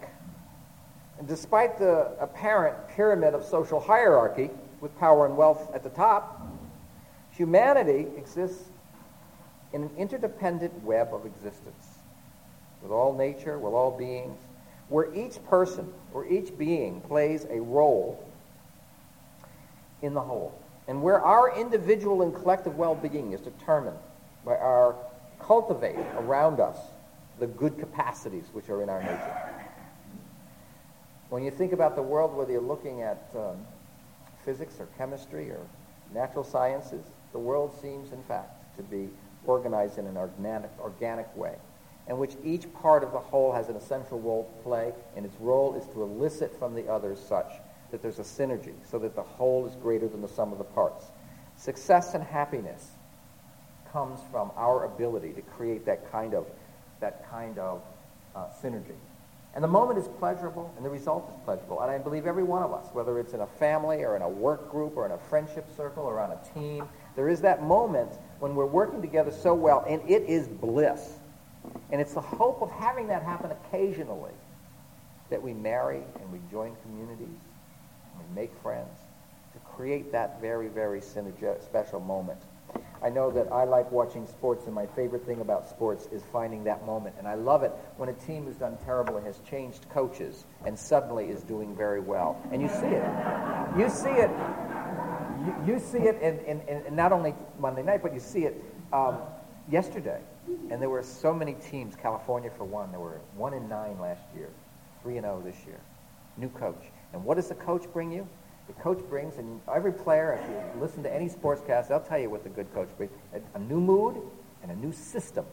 And 1.20 1.27
despite 1.27 1.77
the 1.77 2.12
apparent 2.20 2.75
pyramid 2.89 3.34
of 3.34 3.44
social 3.44 3.80
hierarchy, 3.80 4.50
with 4.80 4.98
power 5.00 5.25
and 5.25 5.38
wealth 5.38 5.74
at 5.74 5.84
the 5.84 5.89
top, 5.89 6.46
humanity 7.32 8.08
exists 8.18 8.63
in 9.72 9.84
an 9.84 9.92
interdependent 9.98 10.84
web 10.84 11.13
of 11.13 11.25
existence 11.25 12.00
with 12.82 12.92
all 12.92 13.13
nature, 13.13 13.58
with 13.58 13.74
all 13.74 13.98
beings, 13.98 14.38
where 14.89 15.13
each 15.15 15.44
person 15.46 15.92
or 16.13 16.27
each 16.27 16.58
being 16.58 17.00
plays 17.01 17.48
a 17.50 17.60
role 17.62 18.24
in 20.01 20.13
the 20.13 20.22
whole, 20.22 20.53
and 20.88 21.01
where 21.01 21.22
our 21.22 21.58
individual 21.58 22.22
and 22.22 22.36
collective 22.36 22.77
well-being 22.77 23.32
is 23.32 23.39
determined 23.39 23.98
by 24.46 24.56
our 24.58 24.96
cultivating 25.45 26.05
around 26.17 26.59
us 26.59 26.77
the 27.39 27.47
good 27.47 27.77
capacities 27.79 28.45
which 28.53 28.69
are 28.69 28.81
in 28.81 28.89
our 28.89 29.01
nature. 29.01 29.50
When 31.29 31.43
you 31.43 31.51
think 31.51 31.73
about 31.73 31.95
the 31.95 32.01
world, 32.01 32.35
whether 32.35 32.51
you're 32.51 32.62
looking 32.62 33.01
at 33.01 33.29
um, 33.35 33.57
physics 34.45 34.75
or 34.79 34.88
chemistry 34.97 35.50
or 35.50 35.59
natural 36.13 36.43
sciences, 36.43 37.03
the 37.31 37.39
world 37.39 37.75
seems, 37.81 38.12
in 38.12 38.21
fact, 38.23 38.77
to 38.77 38.83
be 38.83 39.09
organized 39.45 39.97
in 39.97 40.05
an 40.05 40.15
organic, 40.15 40.69
organic 40.79 41.35
way, 41.35 41.55
in 42.07 42.17
which 42.17 42.33
each 42.43 42.71
part 42.73 43.03
of 43.03 43.12
the 43.12 43.19
whole 43.19 43.51
has 43.51 43.69
an 43.69 43.75
essential 43.75 44.19
role 44.19 44.43
to 44.43 44.63
play, 44.63 44.93
and 45.15 45.25
its 45.25 45.35
role 45.39 45.75
is 45.75 45.85
to 45.93 46.03
elicit 46.03 46.57
from 46.59 46.75
the 46.75 46.88
others 46.88 47.19
such 47.19 47.51
that 47.91 48.01
there's 48.01 48.19
a 48.19 48.23
synergy, 48.23 48.73
so 48.89 49.00
that 49.00 49.15
the 49.15 49.23
whole 49.23 49.65
is 49.65 49.75
greater 49.77 50.07
than 50.07 50.21
the 50.21 50.27
sum 50.27 50.51
of 50.51 50.57
the 50.57 50.63
parts. 50.63 51.05
Success 51.55 52.13
and 52.13 52.23
happiness 52.23 52.91
comes 53.93 54.19
from 54.31 54.51
our 54.57 54.85
ability 54.85 55.31
to 55.33 55.41
create 55.41 55.85
that 55.85 56.12
kind 56.12 56.33
of, 56.33 56.45
that 57.00 57.29
kind 57.29 57.57
of 57.59 57.81
uh, 58.35 58.47
synergy. 58.62 58.95
And 59.55 59.63
the 59.63 59.67
moment 59.67 60.00
is 60.00 60.07
pleasurable, 60.17 60.73
and 60.75 60.85
the 60.85 60.89
result 60.89 61.29
is 61.29 61.35
pleasurable. 61.45 61.79
And 61.81 61.91
I 61.91 62.00
believe 62.00 62.25
every 62.25 62.43
one 62.43 62.63
of 62.63 62.73
us, 62.73 62.88
whether 62.91 63.19
it's 63.19 63.33
in 63.33 63.41
a 63.41 63.47
family 63.47 64.03
or 64.03 64.15
in 64.15 64.23
a 64.23 64.29
work 64.29 64.71
group 64.71 64.97
or 64.97 65.05
in 65.05 65.12
a 65.12 65.17
friendship 65.17 65.65
circle 65.77 66.03
or 66.03 66.19
on 66.19 66.31
a 66.31 66.59
team, 66.59 66.89
there 67.15 67.29
is 67.29 67.41
that 67.41 67.62
moment 67.62 68.12
when 68.39 68.55
we're 68.55 68.65
working 68.65 69.00
together 69.00 69.31
so 69.31 69.53
well, 69.53 69.85
and 69.88 70.01
it 70.09 70.23
is 70.23 70.47
bliss. 70.47 71.13
And 71.91 72.01
it's 72.01 72.13
the 72.13 72.21
hope 72.21 72.63
of 72.63 72.71
having 72.71 73.07
that 73.07 73.21
happen 73.21 73.51
occasionally 73.51 74.33
that 75.29 75.41
we 75.41 75.53
marry 75.53 76.01
and 76.19 76.31
we 76.31 76.39
join 76.51 76.75
communities 76.83 77.27
and 77.27 78.27
we 78.27 78.41
make 78.41 78.51
friends 78.63 78.89
to 79.53 79.59
create 79.75 80.12
that 80.12 80.41
very, 80.41 80.67
very 80.67 81.01
special 81.01 82.00
moment. 82.00 82.39
I 83.03 83.10
know 83.10 83.29
that 83.31 83.51
I 83.51 83.65
like 83.65 83.91
watching 83.91 84.25
sports, 84.25 84.65
and 84.65 84.74
my 84.74 84.86
favorite 84.86 85.25
thing 85.25 85.41
about 85.41 85.67
sports 85.67 86.07
is 86.12 86.24
finding 86.31 86.63
that 86.63 86.86
moment. 86.86 87.15
And 87.19 87.27
I 87.27 87.36
love 87.36 87.63
it 87.63 87.74
when 87.98 88.07
a 88.07 88.13
team 88.13 88.45
has 88.45 88.55
done 88.55 88.77
terrible 88.86 89.17
and 89.17 89.25
has 89.27 89.39
changed 89.39 89.89
coaches 89.89 90.45
and 90.65 90.79
suddenly 90.79 91.25
is 91.25 91.43
doing 91.43 91.75
very 91.75 92.00
well. 92.00 92.41
And 92.51 92.62
you 92.62 92.69
see 92.69 92.88
it. 92.88 93.03
You 93.77 93.89
see 93.89 94.10
it. 94.10 94.31
You, 95.45 95.74
you 95.74 95.79
see 95.79 95.98
it 95.98 96.22
in, 96.22 96.39
in, 96.45 96.62
in, 96.62 96.95
not 96.95 97.12
only 97.12 97.36
Monday 97.60 97.83
night, 97.83 98.01
but 98.01 98.13
you 98.13 98.22
see 98.22 98.45
it 98.45 98.63
um, 98.93 99.17
yesterday. 99.69 100.22
And 100.69 100.81
there 100.81 100.89
were 100.89 101.03
so 101.03 101.33
many 101.33 101.55
teams, 101.55 101.95
California 101.95 102.51
for 102.57 102.63
one, 102.63 102.91
there 102.91 103.00
were 103.00 103.19
one 103.36 103.53
in 103.53 103.67
nine 103.67 104.00
last 104.00 104.24
year, 104.36 104.50
three 105.01 105.17
and 105.17 105.25
zero 105.25 105.41
oh 105.41 105.45
this 105.45 105.65
year. 105.65 105.79
New 106.38 106.50
coach. 106.50 106.83
And 107.12 107.24
what 107.25 107.36
does 107.36 107.50
the 107.50 107.55
coach 107.55 107.83
bring 107.91 108.12
you? 108.12 108.27
The 108.67 108.74
coach 108.74 109.00
brings, 109.10 109.38
and 109.38 109.60
every 109.74 109.91
player, 109.91 110.39
if 110.41 110.50
you 110.50 110.82
listen 110.82 111.03
to 111.03 111.13
any 111.13 111.29
sportscast, 111.29 111.89
they'll 111.89 112.00
tell 112.00 112.20
you 112.20 112.29
what 112.29 112.43
the 112.43 112.50
good 112.50 112.74
coach 112.74 112.88
brings. 112.98 113.12
A, 113.34 113.41
a, 113.58 113.60
new 113.60 113.82
mood 113.82 114.22
and 114.62 114.72
a 114.72 114.75
new 114.75 114.93
system. 114.93 115.46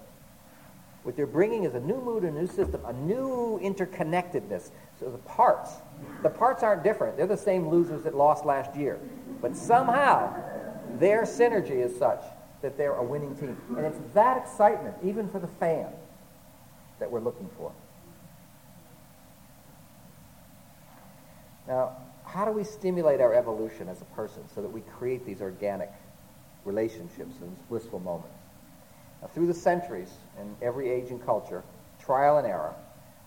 What 1.02 1.16
they're 1.16 1.26
bringing 1.26 1.64
is 1.64 1.74
a 1.74 1.80
new 1.80 2.00
mood, 2.00 2.24
a 2.24 2.30
new 2.30 2.46
system, 2.46 2.80
a 2.86 2.92
new 2.92 3.58
interconnectedness. 3.62 4.70
So 5.00 5.10
the 5.10 5.18
parts, 5.18 5.72
the 6.22 6.28
parts 6.28 6.62
aren't 6.62 6.84
different. 6.84 7.16
They're 7.16 7.26
the 7.26 7.36
same 7.36 7.68
losers 7.68 8.04
that 8.04 8.14
lost 8.14 8.44
last 8.44 8.76
year. 8.76 9.00
But 9.40 9.56
somehow, 9.56 10.32
their 10.98 11.22
synergy 11.22 11.84
is 11.84 11.96
such 11.98 12.22
that 12.62 12.76
they're 12.76 12.94
a 12.94 13.02
winning 13.02 13.34
team. 13.36 13.56
And 13.76 13.86
it's 13.86 13.98
that 14.14 14.36
excitement, 14.36 14.94
even 15.02 15.28
for 15.28 15.38
the 15.38 15.48
fan, 15.48 15.88
that 16.98 17.10
we're 17.10 17.20
looking 17.20 17.48
for. 17.56 17.72
Now, 21.66 21.96
how 22.32 22.44
do 22.44 22.52
we 22.52 22.62
stimulate 22.62 23.20
our 23.20 23.34
evolution 23.34 23.88
as 23.88 24.00
a 24.00 24.04
person 24.16 24.42
so 24.54 24.62
that 24.62 24.70
we 24.70 24.82
create 24.82 25.26
these 25.26 25.40
organic 25.40 25.90
relationships 26.64 27.34
and 27.40 27.68
blissful 27.68 27.98
moments? 27.98 28.36
Now, 29.20 29.28
through 29.28 29.48
the 29.48 29.54
centuries, 29.54 30.10
in 30.40 30.54
every 30.62 30.88
age 30.88 31.10
and 31.10 31.24
culture, 31.26 31.64
trial 31.98 32.38
and 32.38 32.46
error, 32.46 32.74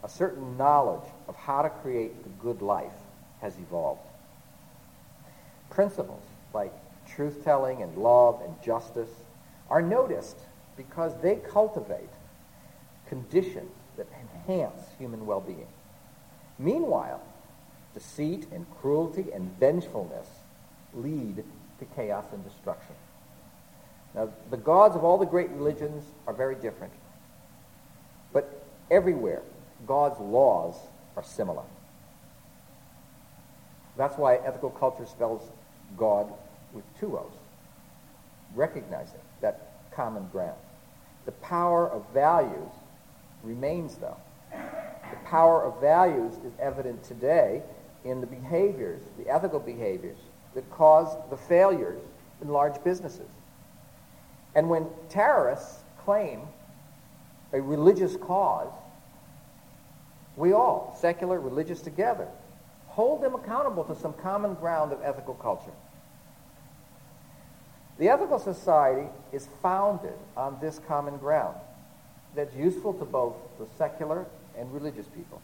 a 0.04 0.10
certain 0.10 0.58
knowledge 0.58 1.08
of 1.28 1.36
how 1.36 1.62
to 1.62 1.70
create 1.70 2.24
the 2.24 2.30
good 2.42 2.62
life 2.62 2.94
has 3.42 3.58
evolved. 3.58 4.08
principles 5.70 6.22
like 6.54 6.72
truth-telling 7.08 7.82
and 7.82 7.98
love 7.98 8.42
and 8.46 8.54
justice 8.64 9.10
are 9.70 9.82
noticed 9.82 10.38
because 10.78 11.14
they 11.22 11.36
cultivate 11.36 12.10
conditions 13.08 13.72
that 13.98 14.08
enhance 14.22 14.82
human 14.98 15.26
well-being. 15.26 15.68
Meanwhile, 16.60 17.22
deceit 17.94 18.48
and 18.52 18.66
cruelty 18.82 19.26
and 19.34 19.58
vengefulness 19.60 20.28
lead 20.94 21.44
to 21.80 21.86
chaos 21.96 22.26
and 22.32 22.44
destruction. 22.44 22.96
Now, 24.16 24.30
the 24.52 24.58
gods 24.58 24.96
of 24.96 25.04
all 25.04 25.18
the 25.18 25.26
great 25.26 25.50
religions 25.52 26.04
are 26.28 26.34
very 26.34 26.56
different. 26.56 26.94
But 28.32 28.64
everywhere, 28.92 29.42
God's 29.88 30.20
laws 30.20 30.76
are 31.16 31.24
similar. 31.24 31.64
That's 33.98 34.18
why 34.18 34.36
ethical 34.36 34.70
culture 34.72 35.06
spells 35.06 35.42
God 35.98 36.32
with 36.74 36.84
two 37.00 37.18
O's, 37.18 37.32
recognizing 38.56 39.20
that 39.42 39.92
common 39.92 40.28
ground. 40.32 40.58
The 41.26 41.32
power 41.34 41.90
of 41.90 42.04
values 42.14 42.72
remains, 43.44 43.96
though. 43.96 44.18
The 44.52 45.18
power 45.26 45.64
of 45.64 45.80
values 45.80 46.34
is 46.46 46.54
evident 46.60 47.04
today 47.04 47.62
in 48.04 48.22
the 48.22 48.28
behaviors, 48.28 49.02
the 49.18 49.30
ethical 49.30 49.60
behaviors, 49.60 50.18
that 50.56 50.70
cause 50.72 51.16
the 51.30 51.38
failures 51.38 52.02
in 52.42 52.50
large 52.50 52.84
businesses. 52.84 53.30
And 54.56 54.70
when 54.70 54.88
terrorists 55.10 55.84
claim 56.04 56.42
a 57.54 57.62
religious 57.62 58.16
cause, 58.18 58.72
we 60.36 60.54
all, 60.54 60.98
secular, 61.00 61.40
religious 61.40 61.82
together, 61.82 62.28
hold 62.88 63.22
them 63.22 63.36
accountable 63.36 63.84
to 63.86 63.96
some 63.96 64.14
common 64.14 64.56
ground 64.56 64.92
of 64.92 65.02
ethical 65.04 65.34
culture. 65.36 65.72
The 68.00 68.10
ethical 68.10 68.40
society 68.40 69.08
is 69.32 69.48
founded 69.62 70.18
on 70.36 70.58
this 70.60 70.80
common 70.88 71.18
ground 71.18 71.56
that's 72.36 72.56
useful 72.56 72.94
to 72.96 73.06
both 73.06 73.36
the 73.60 73.68
secular 73.78 74.26
and 74.58 74.74
religious 74.74 75.08
people. 75.08 75.42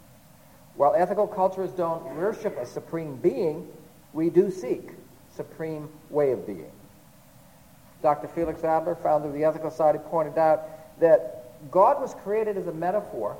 While 0.79 0.95
ethical 0.95 1.27
cultures 1.27 1.71
don't 1.71 2.15
worship 2.15 2.57
a 2.57 2.65
supreme 2.65 3.17
being, 3.17 3.67
we 4.13 4.29
do 4.29 4.49
seek 4.49 4.91
supreme 5.35 5.89
way 6.09 6.31
of 6.31 6.47
being. 6.47 6.71
Dr. 8.01 8.29
Felix 8.29 8.63
Adler, 8.63 8.95
founder 8.95 9.27
of 9.27 9.33
the 9.33 9.43
Ethical 9.43 9.71
Society, 9.71 9.99
pointed 10.05 10.37
out 10.37 10.69
that 11.01 11.69
God 11.69 11.99
was 11.99 12.13
created 12.23 12.55
as 12.55 12.67
a 12.67 12.71
metaphor 12.71 13.35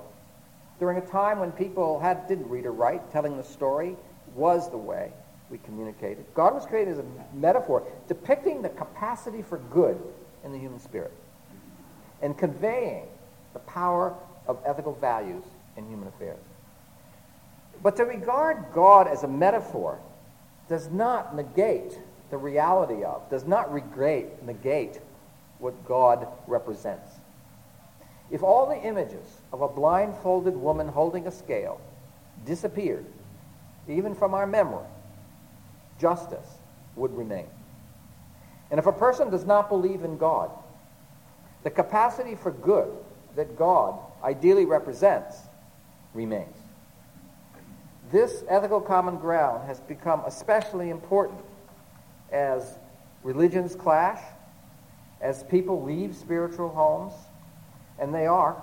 during 0.81 0.97
a 0.97 1.01
time 1.07 1.39
when 1.39 1.53
people 1.53 1.97
had, 1.97 2.27
didn't 2.27 2.49
read 2.49 2.65
or 2.65 2.73
write. 2.73 3.09
Telling 3.09 3.37
the 3.37 3.43
story 3.45 3.95
was 4.35 4.69
the 4.69 4.77
way 4.77 5.13
we 5.49 5.59
communicated. 5.59 6.25
God 6.33 6.53
was 6.53 6.65
created 6.65 6.91
as 6.91 6.99
a 6.99 7.05
metaphor 7.33 7.87
depicting 8.09 8.61
the 8.61 8.67
capacity 8.67 9.43
for 9.43 9.59
good 9.71 9.97
in 10.43 10.51
the 10.51 10.59
human 10.59 10.81
spirit 10.81 11.13
and 12.21 12.37
conveying 12.37 13.05
the 13.53 13.59
power 13.59 14.13
of 14.45 14.59
ethical 14.65 14.91
values 14.95 15.45
in 15.77 15.87
human 15.87 16.09
affairs. 16.09 16.43
But 17.81 17.95
to 17.97 18.05
regard 18.05 18.65
God 18.73 19.07
as 19.07 19.23
a 19.23 19.27
metaphor 19.27 19.99
does 20.67 20.89
not 20.89 21.35
negate 21.35 21.97
the 22.29 22.37
reality 22.37 23.03
of, 23.03 23.29
does 23.29 23.45
not 23.45 23.71
regret, 23.73 24.45
negate 24.45 24.99
what 25.59 25.85
God 25.85 26.27
represents. 26.47 27.09
If 28.29 28.43
all 28.43 28.67
the 28.67 28.81
images 28.81 29.41
of 29.51 29.61
a 29.61 29.67
blindfolded 29.67 30.55
woman 30.55 30.87
holding 30.87 31.25
a 31.25 31.31
scale 31.31 31.81
disappeared, 32.45 33.05
even 33.87 34.13
from 34.13 34.33
our 34.33 34.45
memory, 34.45 34.85
justice 35.99 36.47
would 36.95 37.15
remain. 37.17 37.47
And 38.69 38.79
if 38.79 38.85
a 38.85 38.91
person 38.91 39.31
does 39.31 39.45
not 39.45 39.67
believe 39.69 40.03
in 40.03 40.17
God, 40.17 40.51
the 41.63 41.71
capacity 41.71 42.35
for 42.35 42.51
good 42.51 42.91
that 43.35 43.57
God 43.57 43.97
ideally 44.23 44.65
represents 44.65 45.37
remains. 46.13 46.55
This 48.11 48.43
ethical 48.49 48.81
common 48.81 49.17
ground 49.17 49.67
has 49.67 49.79
become 49.81 50.23
especially 50.25 50.89
important 50.89 51.41
as 52.31 52.77
religions 53.23 53.75
clash, 53.75 54.19
as 55.21 55.43
people 55.43 55.83
leave 55.83 56.15
spiritual 56.15 56.69
homes, 56.69 57.13
and 57.99 58.13
they 58.13 58.25
are. 58.25 58.59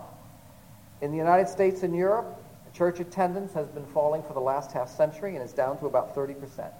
In 1.00 1.12
the 1.12 1.16
United 1.16 1.48
States 1.48 1.82
and 1.84 1.94
Europe, 1.94 2.42
church 2.74 2.98
attendance 2.98 3.52
has 3.52 3.68
been 3.68 3.86
falling 3.86 4.22
for 4.22 4.32
the 4.32 4.40
last 4.40 4.72
half 4.72 4.88
century 4.88 5.36
and 5.36 5.44
is 5.44 5.52
down 5.52 5.78
to 5.78 5.86
about 5.86 6.14
30%. 6.14 6.70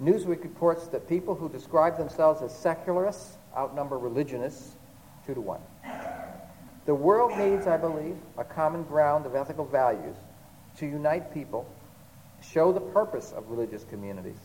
Newsweek 0.00 0.42
reports 0.42 0.88
that 0.88 1.08
people 1.08 1.34
who 1.34 1.48
describe 1.48 1.96
themselves 1.96 2.42
as 2.42 2.56
secularists 2.56 3.36
outnumber 3.56 3.98
religionists 3.98 4.76
two 5.26 5.34
to 5.34 5.40
one. 5.40 5.60
The 6.86 6.94
world 6.94 7.36
needs, 7.38 7.66
I 7.66 7.76
believe, 7.76 8.16
a 8.36 8.44
common 8.44 8.82
ground 8.84 9.26
of 9.26 9.34
ethical 9.34 9.64
values 9.64 10.16
to 10.78 10.86
unite 10.86 11.32
people, 11.34 11.70
show 12.42 12.72
the 12.72 12.80
purpose 12.80 13.32
of 13.32 13.50
religious 13.50 13.84
communities, 13.84 14.38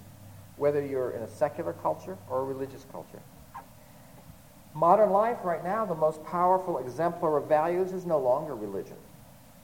whether 0.57 0.85
you're 0.85 1.11
in 1.11 1.23
a 1.23 1.27
secular 1.27 1.73
culture 1.73 2.17
or 2.29 2.41
a 2.41 2.43
religious 2.43 2.85
culture. 2.91 3.21
Modern 4.73 5.11
life 5.11 5.37
right 5.43 5.63
now, 5.63 5.85
the 5.85 5.95
most 5.95 6.23
powerful 6.25 6.79
exemplar 6.79 7.37
of 7.37 7.47
values 7.47 7.93
is 7.93 8.05
no 8.05 8.19
longer 8.19 8.53
religion. 8.55 8.97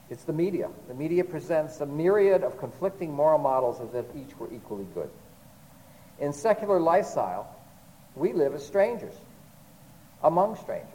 It's 0.08 0.24
the 0.24 0.32
media. 0.32 0.70
The 0.88 0.94
media 0.94 1.24
presents 1.24 1.80
a 1.80 1.86
myriad 1.86 2.42
of 2.42 2.58
conflicting 2.58 3.12
moral 3.12 3.38
models 3.38 3.80
as 3.80 3.94
if 3.94 4.06
each 4.16 4.38
were 4.38 4.52
equally 4.52 4.86
good. 4.94 5.10
In 6.18 6.32
secular 6.32 6.80
lifestyle, 6.80 7.54
we 8.14 8.32
live 8.32 8.54
as 8.54 8.66
strangers, 8.66 9.14
among 10.22 10.56
strangers. 10.56 10.88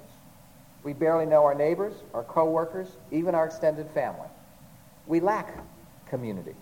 We 0.84 0.94
barely 0.94 1.26
know 1.26 1.44
our 1.44 1.56
neighbors, 1.56 1.94
our 2.14 2.24
coworkers, 2.24 2.88
even 3.12 3.36
our 3.36 3.46
extended 3.46 3.90
family. 3.92 4.30
We 5.08 5.20
lack 5.20 5.64
community. 6.10 6.56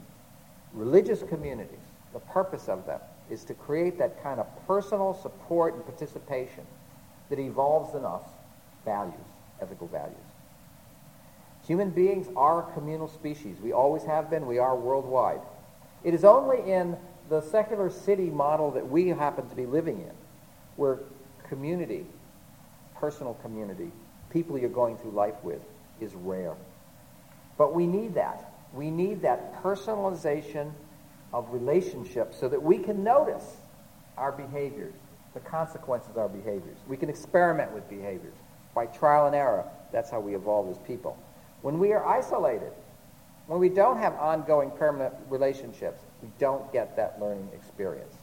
Religious 0.74 1.24
communities, 1.24 1.80
the 2.14 2.20
purpose 2.20 2.70
of 2.70 2.86
them 2.86 3.00
is 3.30 3.44
to 3.46 3.54
create 3.54 3.98
that 3.98 4.22
kind 4.22 4.40
of 4.40 4.48
personal 4.68 5.14
support 5.14 5.74
and 5.74 5.84
participation 5.86 6.64
that 7.30 7.40
evolves 7.40 7.96
in 7.96 8.06
us 8.06 8.24
values, 8.84 9.16
ethical 9.62 9.88
values. 9.88 10.16
Human 11.66 11.90
beings 11.90 12.28
are 12.36 12.70
a 12.70 12.74
communal 12.74 13.08
species. 13.08 13.58
We 13.60 13.72
always 13.72 14.04
have 14.04 14.30
been. 14.30 14.46
We 14.46 14.60
are 14.60 14.76
worldwide. 14.76 15.42
It 16.04 16.14
is 16.14 16.24
only 16.24 16.72
in 16.72 16.96
the 17.30 17.42
secular 17.42 17.90
city 17.90 18.30
model 18.30 18.70
that 18.72 18.88
we 18.88 19.08
happen 19.08 19.50
to 19.50 19.56
be 19.56 19.66
living 19.66 19.98
in 20.02 20.12
where 20.76 21.00
community, 21.48 22.06
personal 22.96 23.34
community, 23.36 23.92
people 24.30 24.58
you're 24.58 24.70
going 24.70 24.98
through 24.98 25.12
life 25.12 25.36
with, 25.44 25.62
is 26.00 26.14
rare. 26.14 26.54
But 27.58 27.74
we 27.74 27.88
need 27.88 28.14
that. 28.16 28.52
We 28.74 28.92
need 28.92 29.22
that 29.22 29.64
personalization 29.64 30.72
of 31.34 31.52
relationships 31.52 32.38
so 32.40 32.50
that 32.50 32.62
we 32.62 32.78
can 32.78 33.04
notice 33.04 33.58
our 34.18 34.32
behaviors, 34.32 34.94
the 35.34 35.40
consequences 35.42 36.10
of 36.10 36.18
our 36.18 36.30
behaviors. 36.30 36.78
We 36.88 36.98
can 36.98 37.10
experiment 37.10 37.72
with 37.72 37.90
behaviors. 37.90 38.36
By 38.74 38.88
trial 38.88 39.28
and 39.28 39.36
error, 39.36 39.66
that's 39.92 40.10
how 40.10 40.20
we 40.20 40.36
evolve 40.36 40.70
as 40.70 40.78
people. 40.80 41.18
When 41.62 41.80
we 41.80 41.94
are 41.94 42.06
isolated, 42.06 42.72
when 43.48 43.60
we 43.60 43.70
don't 43.70 43.98
have 43.98 44.14
ongoing 44.16 44.72
permanent 44.72 45.14
relationships, 45.30 46.02
we 46.22 46.30
don't 46.40 46.72
get 46.74 46.96
that 46.98 47.22
learning 47.22 47.50
experience. 47.54 48.16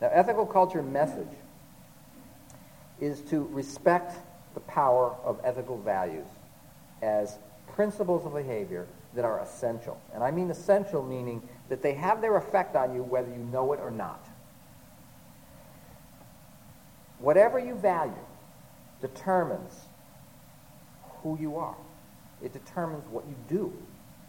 Now, 0.00 0.10
ethical 0.12 0.46
culture 0.46 0.82
message 0.82 1.26
is 3.00 3.20
to 3.22 3.48
respect 3.52 4.16
the 4.54 4.60
power 4.60 5.14
of 5.24 5.40
ethical 5.44 5.78
values 5.78 6.26
as 7.02 7.38
principles 7.78 8.26
of 8.26 8.34
behavior 8.34 8.88
that 9.14 9.24
are 9.24 9.38
essential. 9.38 10.00
And 10.12 10.24
I 10.24 10.32
mean 10.32 10.50
essential 10.50 11.00
meaning 11.00 11.40
that 11.68 11.80
they 11.80 11.94
have 11.94 12.20
their 12.20 12.36
effect 12.36 12.74
on 12.74 12.92
you 12.92 13.04
whether 13.04 13.28
you 13.28 13.38
know 13.52 13.72
it 13.72 13.78
or 13.78 13.92
not. 13.92 14.26
Whatever 17.20 17.60
you 17.60 17.76
value 17.76 18.24
determines 19.00 19.72
who 21.22 21.38
you 21.40 21.54
are. 21.54 21.76
It 22.42 22.52
determines 22.52 23.06
what 23.06 23.24
you 23.28 23.36
do 23.48 23.72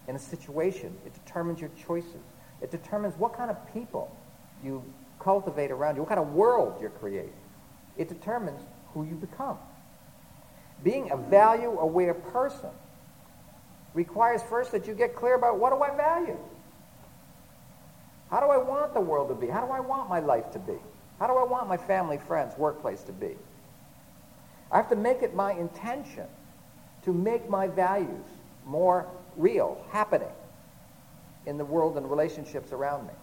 in 0.07 0.15
a 0.15 0.19
situation. 0.19 0.95
It 1.03 1.15
determines 1.25 1.59
your 1.59 1.71
choices. 1.87 2.21
It 2.61 2.69
determines 2.69 3.17
what 3.17 3.35
kind 3.35 3.49
of 3.49 3.57
people 3.73 4.15
you 4.63 4.83
cultivate 5.19 5.71
around 5.71 5.95
you, 5.95 6.03
what 6.03 6.09
kind 6.09 6.21
of 6.21 6.33
world 6.33 6.75
you're 6.79 6.91
creating. 6.91 7.33
It 7.97 8.09
determines 8.09 8.61
who 8.93 9.05
you 9.05 9.15
become. 9.15 9.57
Being 10.83 11.09
a 11.09 11.17
value-aware 11.17 12.13
person 12.13 12.69
requires 13.93 14.41
first 14.43 14.71
that 14.71 14.87
you 14.87 14.93
get 14.93 15.15
clear 15.15 15.35
about 15.35 15.59
what 15.59 15.71
do 15.71 15.81
I 15.81 15.95
value? 15.95 16.37
How 18.29 18.39
do 18.39 18.47
I 18.47 18.57
want 18.57 18.93
the 18.93 19.01
world 19.01 19.29
to 19.29 19.35
be? 19.35 19.47
How 19.47 19.65
do 19.65 19.71
I 19.71 19.79
want 19.79 20.09
my 20.09 20.19
life 20.19 20.51
to 20.51 20.59
be? 20.59 20.77
How 21.19 21.27
do 21.27 21.33
I 21.33 21.43
want 21.43 21.67
my 21.67 21.77
family, 21.77 22.17
friends, 22.17 22.57
workplace 22.57 23.01
to 23.03 23.11
be? 23.11 23.35
I 24.71 24.77
have 24.77 24.89
to 24.89 24.95
make 24.95 25.23
it 25.23 25.33
my 25.33 25.53
intention 25.53 26.27
to 27.03 27.13
make 27.13 27.49
my 27.49 27.67
values 27.67 28.25
more 28.65 29.07
real, 29.35 29.83
happening 29.89 30.29
in 31.45 31.57
the 31.57 31.65
world 31.65 31.97
and 31.97 32.09
relationships 32.09 32.71
around 32.71 33.07
me. 33.07 33.13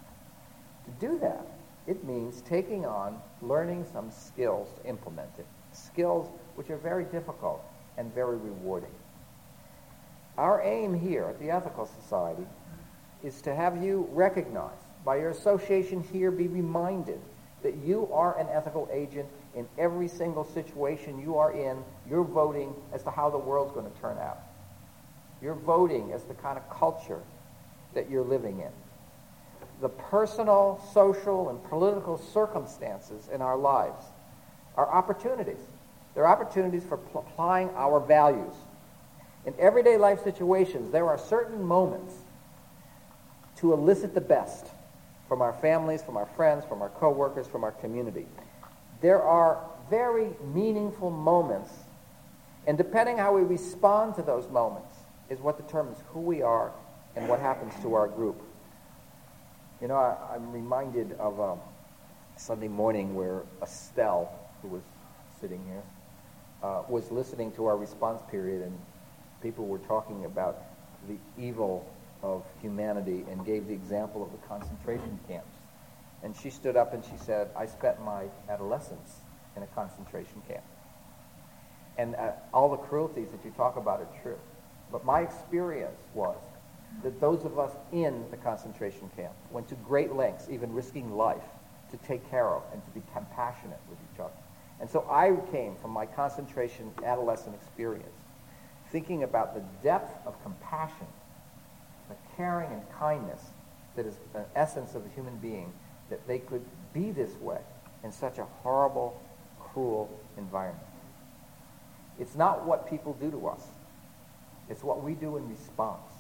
To 0.87 1.07
do 1.07 1.19
that, 1.21 1.47
It 1.87 2.03
means 2.05 2.43
taking 2.43 2.85
on, 2.85 3.21
learning 3.43 3.87
some 3.93 4.11
skills 4.11 4.69
to 4.79 4.89
implement 4.89 5.31
it. 5.39 5.47
Skills 5.73 6.29
which 6.57 6.71
are 6.71 6.77
very 6.77 7.05
difficult 7.05 7.63
and 7.97 8.13
very 8.13 8.37
rewarding. 8.37 8.91
Our 10.39 10.61
aim 10.63 10.93
here 10.95 11.25
at 11.25 11.39
the 11.39 11.51
Ethical 11.51 11.87
Society 12.03 12.47
is 13.23 13.41
to 13.43 13.55
have 13.55 13.83
you 13.83 14.09
recognize, 14.13 14.79
by 15.05 15.17
your 15.17 15.31
association 15.31 16.03
here, 16.13 16.31
be 16.31 16.49
reminded 16.49 17.21
that 17.63 17.77
you 17.77 18.09
are 18.13 18.39
an 18.39 18.47
ethical 18.51 18.89
agent 18.93 19.27
in 19.55 19.67
every 19.79 20.09
single 20.09 20.45
situation 20.45 21.21
you 21.21 21.39
are 21.39 21.53
in. 21.53 21.83
You're 22.09 22.25
voting 22.25 22.75
as 22.93 23.03
to 23.05 23.11
how 23.11 23.31
the 23.31 23.39
world's 23.39 23.73
going 23.73 23.91
to 23.91 24.01
turn 24.01 24.19
out. 24.19 24.39
You're 25.41 25.55
voting 25.55 26.13
as 26.13 26.25
the 26.25 26.35
kind 26.35 26.59
of 26.59 26.69
culture 26.71 27.21
that 27.95 28.11
you're 28.11 28.25
living 28.25 28.61
in. 28.61 28.71
The 29.81 29.89
personal, 29.89 30.83
social, 30.93 31.49
and 31.49 31.63
political 31.65 32.19
circumstances 32.19 33.29
in 33.33 33.43
our 33.43 33.57
lives 33.57 34.05
are 34.77 34.87
opportunities. 34.87 35.61
They're 36.15 36.27
opportunities 36.27 36.85
for 36.85 37.01
applying 37.15 37.71
our 37.71 38.01
values. 38.01 38.55
In 39.47 39.55
everyday 39.61 39.97
life 39.97 40.23
situations, 40.25 40.91
there 40.91 41.07
are 41.07 41.17
certain 41.17 41.65
moments 41.65 42.15
to 43.59 43.73
elicit 43.73 44.13
the 44.13 44.21
best 44.21 44.67
from 45.29 45.41
our 45.41 45.53
families, 45.53 46.03
from 46.03 46.17
our 46.17 46.27
friends, 46.27 46.65
from 46.65 46.83
our 46.83 46.89
coworkers, 46.91 47.47
from 47.47 47.65
our 47.65 47.73
community. 47.73 48.27
There 49.01 49.23
are 49.23 49.61
very 49.89 50.31
meaningful 50.53 51.11
moments, 51.11 51.73
and 52.67 52.77
depending 52.77 53.19
how 53.19 53.33
we 53.35 53.43
respond 53.43 54.17
to 54.17 54.23
those 54.23 54.49
moments 54.51 54.95
is 55.31 55.41
what 55.41 55.57
determines 55.57 55.99
who 56.09 56.21
we 56.21 56.43
are 56.43 56.73
and 57.15 57.29
what 57.29 57.41
happens 57.41 57.73
to 57.83 57.95
our 57.95 58.09
group. 58.09 58.43
You 59.81 59.89
know, 59.89 59.97
I, 59.97 60.37
am 60.37 60.53
reminded 60.53 61.13
of 61.19 61.39
a 61.39 61.57
Sunday 62.37 62.69
morning 62.69 63.15
where 63.15 63.43
Estelle, 63.63 64.33
who 64.63 64.69
was 64.69 64.83
sitting 65.41 65.65
here, 65.67 65.83
uh, 66.63 66.83
was 66.89 67.11
listening 67.11 67.53
to 67.53 67.67
our 67.67 67.77
response 67.77 68.23
period, 68.31 68.63
and 68.63 68.79
people 69.43 69.67
were 69.67 69.79
talking 69.79 70.25
about 70.25 70.63
the 71.09 71.17
evil 71.39 71.89
of 72.23 72.45
humanity 72.61 73.25
and 73.31 73.45
gave 73.45 73.67
the 73.67 73.75
example 73.75 74.23
of 74.23 74.33
the 74.33 74.47
concentration 74.49 75.19
camps. 75.29 75.55
And 76.23 76.35
she 76.35 76.51
stood 76.51 76.77
up 76.77 76.95
and 76.95 77.05
she 77.05 77.17
said, 77.25 77.51
I 77.57 77.67
spent 77.67 78.03
my 78.03 78.25
adolescence 78.49 79.21
in 79.57 79.63
a 79.63 79.67
concentration 79.69 80.43
camp. 80.49 80.65
And 81.99 82.15
uh, 82.17 82.33
all 82.53 82.71
the 82.71 82.77
cruelties 82.77 83.29
that 83.31 83.45
you 83.45 83.51
talk 83.53 83.77
about 83.77 84.01
are 84.01 84.09
true. 84.23 84.39
But 84.91 85.05
my 85.05 85.21
experience 85.21 86.01
was 86.15 86.37
that 87.03 87.21
those 87.21 87.45
of 87.45 87.59
us 87.59 87.73
in 87.93 88.25
the 88.31 88.37
concentration 88.37 89.11
camp 89.17 89.33
went 89.51 89.69
to 89.69 89.75
great 89.77 90.15
lengths, 90.15 90.49
even 90.51 90.73
risking 90.73 91.17
life, 91.17 91.43
to 91.91 91.97
take 91.99 92.29
care 92.31 92.49
of 92.49 92.63
and 92.73 92.85
to 92.85 92.91
be 92.91 93.03
compassionate 93.15 93.81
with 93.89 93.99
each 94.13 94.21
other. 94.21 94.33
And 94.81 94.91
so 94.91 95.07
I 95.11 95.33
came 95.53 95.77
from 95.77 95.91
my 95.91 96.07
concentration 96.07 96.91
adolescent 97.05 97.55
experience 97.55 98.15
thinking 98.91 99.23
about 99.23 99.55
the 99.55 99.63
depth 99.83 100.27
of 100.27 100.41
compassion, 100.43 101.07
the 102.09 102.17
caring 102.37 102.73
and 102.73 102.83
kindness 102.99 103.43
that 103.97 104.07
is 104.07 104.15
the 104.33 104.45
essence 104.55 104.95
of 104.95 105.05
a 105.05 105.09
human 105.11 105.37
being, 105.39 105.73
that 106.11 106.27
they 106.27 106.39
could 106.39 106.65
be 106.93 107.11
this 107.11 107.33
way 107.41 107.59
in 108.05 108.13
such 108.13 108.39
a 108.39 108.45
horrible, 108.63 109.21
cruel 109.59 110.09
environment. 110.37 110.87
It's 112.19 112.35
not 112.35 112.65
what 112.65 112.89
people 112.89 113.15
do 113.21 113.31
to 113.31 113.49
us. 113.49 113.63
It's 114.69 114.83
what 114.83 115.03
we 115.03 115.15
do 115.15 115.37
in 115.37 115.49
response 115.49 116.11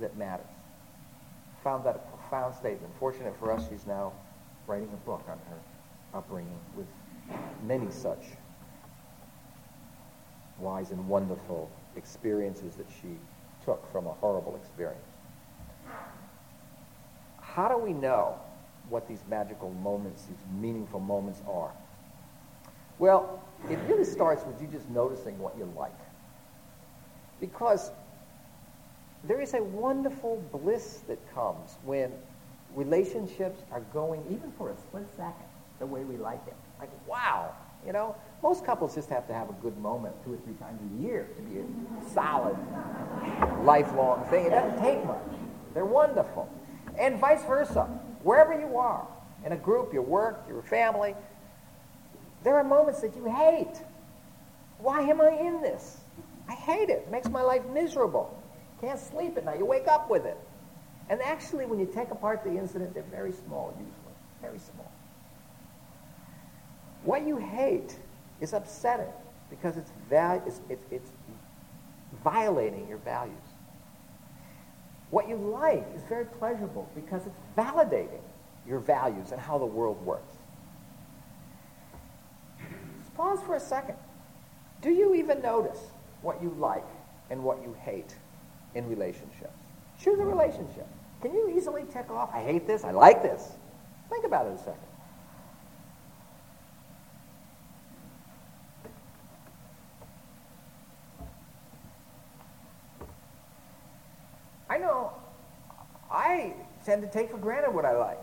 that 0.00 0.16
matters. 0.16 0.46
Found 1.62 1.84
that 1.84 1.96
a 1.96 2.16
profound 2.16 2.54
statement. 2.54 2.92
Fortunate 2.98 3.34
for 3.38 3.52
us, 3.52 3.64
she's 3.70 3.86
now 3.86 4.12
writing 4.66 4.88
a 4.92 5.06
book 5.06 5.24
on 5.28 5.38
her 5.50 6.18
upbringing 6.18 6.58
with 6.76 6.86
many 7.66 7.90
such 7.90 8.24
wise 10.58 10.90
and 10.90 11.08
wonderful 11.08 11.70
experiences 11.96 12.74
that 12.76 12.86
she 13.00 13.16
took 13.64 13.90
from 13.90 14.06
a 14.06 14.12
horrible 14.12 14.56
experience. 14.56 15.04
How 17.40 17.68
do 17.68 17.78
we 17.78 17.92
know 17.92 18.38
what 18.88 19.08
these 19.08 19.22
magical 19.28 19.70
moments, 19.70 20.24
these 20.24 20.36
meaningful 20.60 21.00
moments 21.00 21.40
are? 21.48 21.70
Well, 22.98 23.42
it 23.70 23.78
really 23.88 24.04
starts 24.04 24.44
with 24.44 24.60
you 24.60 24.68
just 24.68 24.88
noticing 24.90 25.38
what 25.38 25.56
you 25.56 25.70
like. 25.76 25.92
Because 27.40 27.90
there 29.24 29.40
is 29.40 29.54
a 29.54 29.62
wonderful 29.62 30.42
bliss 30.52 31.02
that 31.08 31.18
comes 31.34 31.76
when 31.84 32.12
relationships 32.74 33.62
are 33.70 33.80
going, 33.92 34.22
even 34.30 34.52
for 34.52 34.70
a 34.70 34.76
split 34.76 35.06
second, 35.16 35.46
the 35.78 35.86
way 35.86 36.04
we 36.04 36.16
like 36.16 36.40
it. 36.46 36.54
Like, 36.78 36.90
wow, 37.08 37.54
you 37.86 37.92
know, 37.92 38.14
most 38.44 38.62
couples 38.62 38.94
just 38.94 39.08
have 39.08 39.26
to 39.26 39.32
have 39.32 39.48
a 39.48 39.54
good 39.54 39.76
moment 39.78 40.14
two 40.22 40.34
or 40.34 40.36
three 40.36 40.52
times 40.54 40.78
a 40.98 41.02
year 41.02 41.26
to 41.34 41.42
be 41.42 41.60
a 41.60 42.10
solid, 42.12 42.54
lifelong 43.62 44.22
thing. 44.26 44.44
It 44.44 44.50
doesn't 44.50 44.78
take 44.82 45.02
much. 45.06 45.24
They're 45.72 45.86
wonderful. 45.86 46.46
And 46.98 47.18
vice 47.18 47.42
versa. 47.44 47.84
Wherever 48.22 48.52
you 48.52 48.76
are, 48.76 49.08
in 49.46 49.52
a 49.52 49.56
group, 49.56 49.94
your 49.94 50.02
work, 50.02 50.44
your 50.46 50.60
family, 50.60 51.14
there 52.42 52.56
are 52.56 52.64
moments 52.64 53.00
that 53.00 53.16
you 53.16 53.24
hate. 53.24 53.80
Why 54.78 55.00
am 55.00 55.22
I 55.22 55.30
in 55.30 55.62
this? 55.62 55.96
I 56.46 56.52
hate 56.52 56.90
it. 56.90 57.04
It 57.06 57.10
makes 57.10 57.30
my 57.30 57.40
life 57.40 57.62
miserable. 57.72 58.38
Can't 58.82 59.00
sleep 59.00 59.38
at 59.38 59.46
night. 59.46 59.58
You 59.58 59.64
wake 59.64 59.88
up 59.88 60.10
with 60.10 60.26
it. 60.26 60.36
And 61.08 61.22
actually, 61.22 61.64
when 61.64 61.80
you 61.80 61.86
take 61.86 62.10
apart 62.10 62.44
the 62.44 62.50
incident, 62.50 62.92
they're 62.92 63.04
very 63.04 63.32
small 63.32 63.72
usually. 63.78 64.14
Very 64.42 64.58
small. 64.58 64.92
What 67.04 67.26
you 67.26 67.38
hate 67.38 67.96
is 68.40 68.52
upsetting 68.52 69.12
because 69.50 69.76
it's, 69.76 69.90
val- 70.08 70.42
it's, 70.46 70.60
it's, 70.68 70.84
it's 70.90 71.10
violating 72.22 72.88
your 72.88 72.98
values. 72.98 73.34
What 75.10 75.28
you 75.28 75.36
like 75.36 75.86
is 75.94 76.02
very 76.08 76.24
pleasurable 76.24 76.88
because 76.94 77.26
it's 77.26 77.38
validating 77.56 78.20
your 78.66 78.80
values 78.80 79.32
and 79.32 79.40
how 79.40 79.58
the 79.58 79.66
world 79.66 80.04
works. 80.04 80.34
Just 82.98 83.14
pause 83.14 83.40
for 83.46 83.54
a 83.54 83.60
second. 83.60 83.96
Do 84.82 84.90
you 84.90 85.14
even 85.14 85.40
notice 85.40 85.78
what 86.22 86.42
you 86.42 86.54
like 86.58 86.86
and 87.30 87.42
what 87.42 87.62
you 87.62 87.76
hate 87.80 88.14
in 88.74 88.88
relationships? 88.88 89.56
Choose 90.02 90.18
a 90.18 90.24
relationship. 90.24 90.86
Can 91.22 91.32
you 91.32 91.54
easily 91.56 91.84
tick 91.92 92.10
off, 92.10 92.30
I 92.34 92.42
hate 92.42 92.66
this, 92.66 92.84
I 92.84 92.90
like 92.90 93.22
this? 93.22 93.52
Think 94.10 94.24
about 94.26 94.46
it 94.46 94.54
a 94.54 94.58
second. 94.58 94.74
I 104.68 104.78
know 104.78 105.12
I 106.10 106.52
tend 106.94 107.10
to 107.10 107.18
take 107.18 107.30
for 107.30 107.38
granted 107.38 107.74
what 107.74 107.84
I 107.84 107.96
like. 107.96 108.22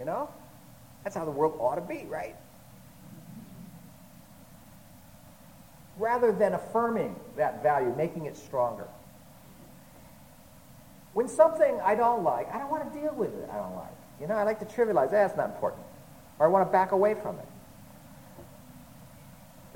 You 0.00 0.04
know? 0.04 0.28
That's 1.04 1.14
how 1.14 1.24
the 1.24 1.30
world 1.30 1.56
ought 1.60 1.76
to 1.76 1.80
be, 1.80 2.04
right? 2.08 2.34
Rather 5.98 6.32
than 6.32 6.54
affirming 6.54 7.14
that 7.36 7.62
value, 7.62 7.94
making 7.96 8.26
it 8.26 8.36
stronger. 8.36 8.88
When 11.12 11.28
something 11.28 11.78
I 11.84 11.94
don't 11.94 12.24
like, 12.24 12.52
I 12.52 12.58
don't 12.58 12.70
want 12.70 12.92
to 12.92 13.00
deal 13.00 13.14
with 13.14 13.34
it 13.34 13.48
I 13.52 13.56
don't 13.56 13.76
like. 13.76 13.86
You 14.20 14.26
know, 14.26 14.34
I 14.34 14.42
like 14.42 14.58
to 14.60 14.66
trivialize. 14.66 15.12
That's 15.12 15.36
not 15.36 15.50
important. 15.50 15.82
Or 16.40 16.46
I 16.46 16.48
want 16.48 16.66
to 16.66 16.72
back 16.72 16.90
away 16.90 17.14
from 17.14 17.38
it. 17.38 17.46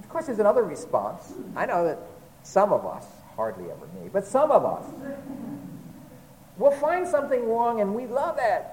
Of 0.01 0.09
course, 0.09 0.27
there's 0.27 0.41
another 0.41 0.65
response. 0.65 1.33
I 1.55 1.67
know 1.67 1.85
that 1.85 1.99
some 2.43 2.73
of 2.73 2.85
us, 2.85 3.07
hardly 3.37 3.71
ever 3.71 3.87
me, 4.01 4.11
but 4.13 4.27
some 4.27 4.51
of 4.51 4.65
us 4.65 4.85
We'll 6.59 6.73
find 6.73 7.07
something 7.07 7.49
wrong 7.49 7.81
and 7.81 7.95
we 7.95 8.07
love 8.07 8.39
it. 8.41 8.65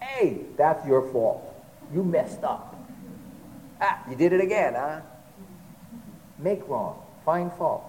Hey, 0.00 0.42
that's 0.56 0.86
your 0.86 1.10
fault. 1.10 1.42
You 1.92 2.02
messed 2.02 2.44
up. 2.44 2.76
Ah, 3.80 4.02
you 4.08 4.16
did 4.16 4.32
it 4.32 4.40
again, 4.40 4.74
huh? 4.74 5.00
Make 6.38 6.66
wrong, 6.68 7.02
find 7.24 7.52
fault. 7.52 7.84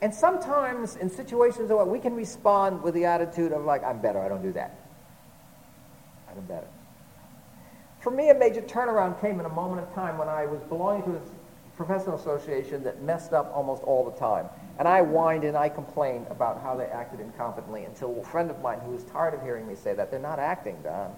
And 0.00 0.12
sometimes 0.12 0.96
in 0.96 1.08
situations 1.08 1.70
where 1.70 1.84
we 1.84 2.00
can 2.00 2.14
respond 2.14 2.82
with 2.82 2.94
the 2.94 3.04
attitude 3.04 3.52
of 3.52 3.64
like, 3.64 3.84
I'm 3.84 4.00
better, 4.00 4.20
I 4.20 4.28
don't 4.28 4.42
do 4.42 4.52
that. 4.52 4.74
I'm 6.28 6.40
better. 6.42 6.66
For 8.00 8.10
me, 8.10 8.30
a 8.30 8.34
major 8.34 8.62
turnaround 8.62 9.20
came 9.20 9.38
in 9.38 9.46
a 9.46 9.50
moment 9.50 9.86
of 9.86 9.94
time 9.94 10.18
when 10.18 10.28
I 10.28 10.46
was 10.46 10.60
belonging 10.68 11.04
to 11.04 11.20
professional 11.76 12.16
association 12.16 12.82
that 12.84 13.02
messed 13.02 13.32
up 13.32 13.50
almost 13.54 13.82
all 13.82 14.04
the 14.08 14.18
time. 14.18 14.46
And 14.78 14.86
I 14.88 15.02
whined 15.02 15.44
and 15.44 15.56
I 15.56 15.68
complained 15.68 16.26
about 16.30 16.62
how 16.62 16.76
they 16.76 16.86
acted 16.86 17.20
incompetently 17.20 17.86
until 17.86 18.18
a 18.20 18.24
friend 18.24 18.50
of 18.50 18.60
mine 18.60 18.80
who 18.80 18.92
was 18.92 19.04
tired 19.04 19.34
of 19.34 19.42
hearing 19.42 19.66
me 19.66 19.74
say 19.74 19.94
that, 19.94 20.10
they're 20.10 20.20
not 20.20 20.38
acting, 20.38 20.76
Don. 20.82 21.14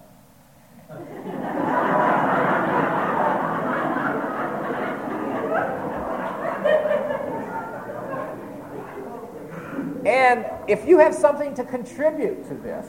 and 10.05 10.45
if 10.67 10.87
you 10.87 10.99
have 10.99 11.15
something 11.15 11.55
to 11.55 11.63
contribute 11.63 12.47
to 12.47 12.53
this, 12.53 12.87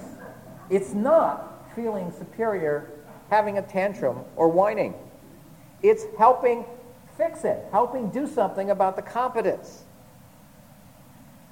it's 0.69 0.93
not 0.93 1.73
feeling 1.75 2.13
superior 2.13 2.91
having 3.31 3.59
a 3.59 3.63
tantrum 3.63 4.25
or 4.37 4.49
whining. 4.49 4.95
It's 5.83 6.05
helping 6.19 6.65
fix 7.17 7.45
it, 7.45 7.65
helping 7.71 8.11
do 8.11 8.27
something 8.27 8.71
about 8.71 8.97
the 8.97 9.03
competence. 9.03 9.85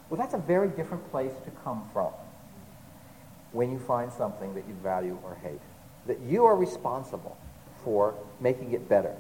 Well, 0.09 0.21
that's 0.21 0.35
a 0.35 0.39
very 0.39 0.69
different 0.69 1.11
place 1.11 1.33
to 1.45 1.51
come 1.63 1.89
from 1.93 2.13
when 3.53 3.71
you 3.71 3.79
find 3.79 4.13
something 4.13 4.55
that 4.55 4.67
you 4.67 4.75
value 4.83 5.19
or 5.23 5.37
hate, 5.37 5.61
that 6.07 6.21
you 6.21 6.45
are 6.45 6.57
responsible 6.57 7.37
for 7.85 8.15
making 8.41 8.73
it 8.73 8.89
better. 8.89 9.15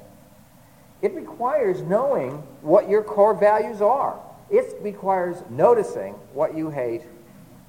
It 1.02 1.14
requires 1.14 1.82
knowing 1.82 2.32
what 2.62 2.88
your 2.88 3.02
core 3.02 3.34
values 3.34 3.80
are. 3.80 4.18
It 4.50 4.76
requires 4.80 5.36
noticing 5.50 6.14
what 6.32 6.56
you 6.56 6.70
hate 6.70 7.02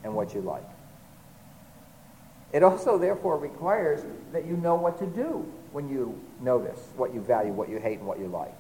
and 0.03 0.13
what 0.15 0.33
you 0.33 0.41
like. 0.41 0.63
It 2.53 2.63
also, 2.63 2.97
therefore, 2.97 3.37
requires 3.37 4.01
that 4.31 4.45
you 4.45 4.55
know 4.55 4.75
what 4.75 4.97
to 4.99 5.05
do 5.05 5.51
when 5.71 5.89
you 5.89 6.19
notice 6.39 6.79
what 6.95 7.13
you 7.13 7.21
value, 7.21 7.51
what 7.51 7.69
you 7.69 7.79
hate, 7.79 7.99
and 7.99 8.07
what 8.07 8.19
you 8.19 8.27
like. 8.27 8.55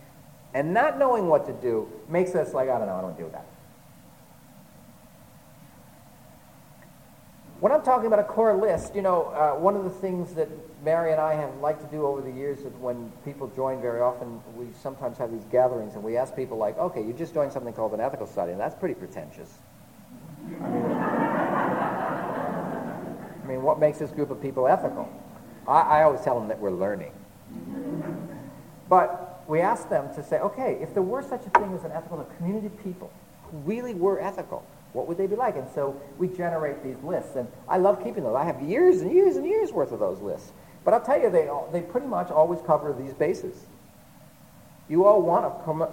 And 0.55 0.73
not 0.73 0.97
knowing 0.97 1.27
what 1.27 1.45
to 1.47 1.53
do 1.53 1.87
makes 2.07 2.33
us 2.33 2.53
like, 2.53 2.69
I 2.69 2.77
don't 2.77 2.87
know, 2.87 2.95
I 2.95 3.01
don't 3.01 3.17
do 3.17 3.29
that. 3.33 3.45
When 7.59 7.73
I'm 7.73 7.81
talking 7.81 8.07
about 8.07 8.19
a 8.19 8.23
core 8.23 8.55
list, 8.55 8.95
you 8.95 9.01
know, 9.01 9.25
uh, 9.25 9.51
one 9.59 9.75
of 9.75 9.83
the 9.83 9.89
things 9.89 10.33
that 10.35 10.47
Mary 10.81 11.11
and 11.11 11.19
I 11.19 11.33
have 11.33 11.53
liked 11.57 11.81
to 11.81 11.87
do 11.87 12.05
over 12.05 12.21
the 12.21 12.31
years 12.31 12.59
is 12.59 12.71
when 12.79 13.11
people 13.25 13.51
join 13.53 13.81
very 13.81 13.99
often, 13.99 14.39
we 14.55 14.67
sometimes 14.81 15.17
have 15.17 15.29
these 15.29 15.43
gatherings 15.51 15.95
and 15.95 16.03
we 16.03 16.15
ask 16.15 16.33
people 16.37 16.57
like, 16.57 16.77
okay, 16.77 17.03
you 17.03 17.11
just 17.11 17.33
joined 17.33 17.51
something 17.51 17.73
called 17.73 17.93
an 17.93 17.99
ethical 17.99 18.25
study, 18.25 18.53
and 18.53 18.61
that's 18.61 18.75
pretty 18.75 18.95
pretentious. 18.95 19.57
I 20.45 20.49
mean, 20.69 20.85
I 23.43 23.47
mean 23.47 23.61
what 23.61 23.77
makes 23.77 23.97
this 23.99 24.11
group 24.11 24.29
of 24.29 24.41
people 24.41 24.69
ethical? 24.69 25.09
I, 25.67 25.81
I 25.81 26.03
always 26.03 26.21
tell 26.21 26.39
them 26.39 26.47
that 26.47 26.59
we're 26.59 26.71
learning. 26.71 27.11
But 28.87 29.24
we 29.47 29.61
ask 29.61 29.89
them 29.89 30.13
to 30.15 30.23
say, 30.23 30.39
okay, 30.39 30.77
if 30.81 30.93
there 30.93 31.03
were 31.03 31.21
such 31.21 31.45
a 31.45 31.49
thing 31.49 31.73
as 31.73 31.83
an 31.83 31.91
ethical, 31.91 32.19
a 32.19 32.25
community 32.37 32.67
of 32.67 32.83
people 32.83 33.11
who 33.43 33.57
really 33.59 33.93
were 33.93 34.19
ethical, 34.19 34.65
what 34.93 35.07
would 35.07 35.17
they 35.17 35.27
be 35.27 35.35
like? 35.35 35.55
And 35.55 35.67
so 35.75 35.99
we 36.17 36.27
generate 36.29 36.83
these 36.83 36.97
lists. 37.03 37.35
And 37.35 37.47
I 37.67 37.77
love 37.77 38.03
keeping 38.03 38.23
those. 38.23 38.35
I 38.35 38.45
have 38.45 38.61
years 38.61 39.01
and 39.01 39.11
years 39.11 39.35
and 39.35 39.45
years 39.45 39.71
worth 39.71 39.91
of 39.91 39.99
those 39.99 40.21
lists. 40.21 40.51
But 40.83 40.93
I'll 40.93 41.01
tell 41.01 41.19
you, 41.19 41.29
they, 41.29 41.49
they 41.71 41.81
pretty 41.81 42.07
much 42.07 42.31
always 42.31 42.61
cover 42.61 42.93
these 42.93 43.13
bases. 43.13 43.65
You 44.87 45.05
all 45.05 45.21
want 45.21 45.45
to 45.45 45.65
come, 45.65 45.85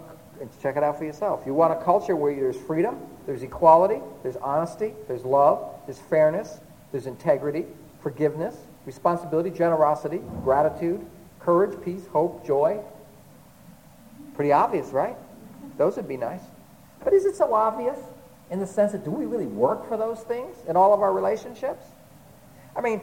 check 0.63 0.77
it 0.77 0.83
out 0.83 0.99
for 0.99 1.05
yourself. 1.05 1.43
You 1.47 1.55
want 1.55 1.73
a 1.73 1.83
culture 1.83 2.15
where 2.15 2.35
there's 2.35 2.57
freedom, 2.57 3.01
there's 3.27 3.43
equality, 3.43 4.01
there's 4.23 4.37
honesty, 4.37 4.95
there's 5.09 5.25
love, 5.25 5.69
there's 5.87 5.99
fairness, 5.99 6.61
there's 6.91 7.07
integrity, 7.07 7.65
forgiveness, 8.03 8.55
responsibility, 8.85 9.51
generosity, 9.51 10.21
gratitude, 10.43 11.05
courage, 11.41 11.83
peace, 11.83 12.07
hope, 12.13 12.47
joy. 12.47 12.81
Pretty 14.35 14.53
obvious, 14.53 14.89
right? 14.89 15.17
Those 15.79 15.97
would 15.97 16.09
be 16.09 16.17
nice. 16.17 16.43
But 17.05 17.13
is 17.13 17.25
it 17.25 17.37
so 17.37 17.55
obvious? 17.55 17.99
in 18.53 18.61
the 18.61 18.67
sense 18.67 18.93
that 18.93 19.03
do 19.03 19.11
we 19.11 19.25
really 19.25 19.47
work 19.47 19.89
for 19.89 19.97
those 19.97 20.21
things 20.21 20.55
in 20.69 20.77
all 20.77 20.93
of 20.93 21.01
our 21.01 21.13
relationships? 21.13 21.87
I 22.77 22.83
mean, 22.83 23.01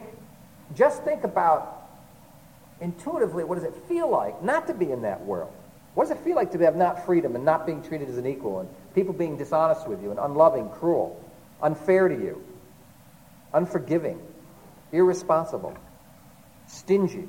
just 0.76 1.02
think 1.02 1.24
about 1.24 1.88
intuitively 2.80 3.42
what 3.42 3.56
does 3.56 3.64
it 3.64 3.74
feel 3.88 4.08
like 4.08 4.42
not 4.44 4.68
to 4.68 4.74
be 4.74 4.92
in 4.92 5.02
that 5.02 5.26
world? 5.26 5.52
What 5.94 6.04
does 6.04 6.16
it 6.16 6.22
feel 6.22 6.36
like 6.36 6.52
to 6.52 6.58
have 6.60 6.76
not 6.76 7.04
freedom 7.04 7.34
and 7.34 7.44
not 7.44 7.66
being 7.66 7.82
treated 7.82 8.08
as 8.08 8.16
an 8.16 8.28
equal 8.28 8.60
and 8.60 8.68
people 8.94 9.12
being 9.12 9.36
dishonest 9.36 9.88
with 9.88 10.00
you 10.00 10.10
and 10.10 10.20
unloving, 10.20 10.68
cruel, 10.68 11.20
unfair 11.60 12.06
to 12.06 12.14
you, 12.14 12.44
unforgiving, 13.52 14.20
irresponsible, 14.92 15.76
stingy, 16.68 17.28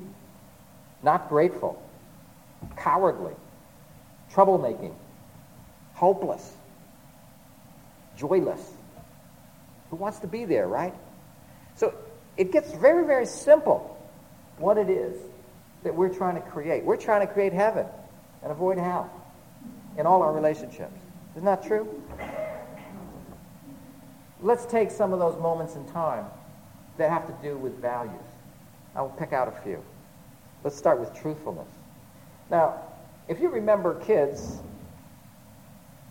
not 1.02 1.28
grateful, 1.28 1.82
cowardly, 2.76 3.34
troublemaking, 4.34 4.94
hopeless, 5.94 6.52
joyless. 8.16 8.60
Who 9.90 9.96
wants 9.96 10.20
to 10.20 10.26
be 10.26 10.44
there, 10.44 10.66
right? 10.66 10.94
So 11.76 11.94
it 12.36 12.52
gets 12.52 12.72
very, 12.72 13.06
very 13.06 13.26
simple 13.26 13.98
what 14.58 14.78
it 14.78 14.88
is 14.88 15.20
that 15.82 15.94
we're 15.94 16.08
trying 16.08 16.36
to 16.36 16.40
create. 16.40 16.84
We're 16.84 16.96
trying 16.96 17.26
to 17.26 17.32
create 17.32 17.52
heaven 17.52 17.86
and 18.42 18.50
avoid 18.50 18.78
hell 18.78 19.10
in 19.98 20.06
all 20.06 20.22
our 20.22 20.32
relationships. 20.32 20.98
Isn't 21.32 21.44
that 21.44 21.64
true? 21.64 22.02
Let's 24.40 24.66
take 24.66 24.90
some 24.90 25.12
of 25.12 25.18
those 25.18 25.40
moments 25.40 25.76
in 25.76 25.86
time 25.92 26.26
that 26.98 27.10
have 27.10 27.26
to 27.26 27.34
do 27.42 27.56
with 27.56 27.80
values. 27.80 28.14
I'll 28.94 29.08
pick 29.08 29.32
out 29.32 29.48
a 29.48 29.62
few. 29.62 29.82
Let's 30.64 30.76
start 30.76 31.00
with 31.00 31.14
truthfulness. 31.14 31.68
Now, 32.50 32.80
if 33.28 33.40
you 33.40 33.48
remember 33.48 33.94
kids, 34.00 34.60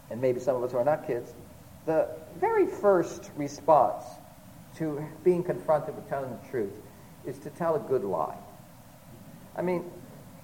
and 0.09 0.19
maybe 0.19 0.39
some 0.39 0.55
of 0.55 0.63
us 0.63 0.71
who 0.71 0.77
are 0.77 0.85
not 0.85 1.05
kids, 1.07 1.33
the 1.85 2.07
very 2.39 2.65
first 2.65 3.31
response 3.35 4.05
to 4.77 5.05
being 5.23 5.43
confronted 5.43 5.95
with 5.95 6.07
telling 6.07 6.31
the 6.31 6.49
truth 6.49 6.73
is 7.25 7.37
to 7.39 7.49
tell 7.49 7.75
a 7.75 7.79
good 7.79 8.03
lie. 8.03 8.37
I 9.55 9.61
mean, 9.61 9.89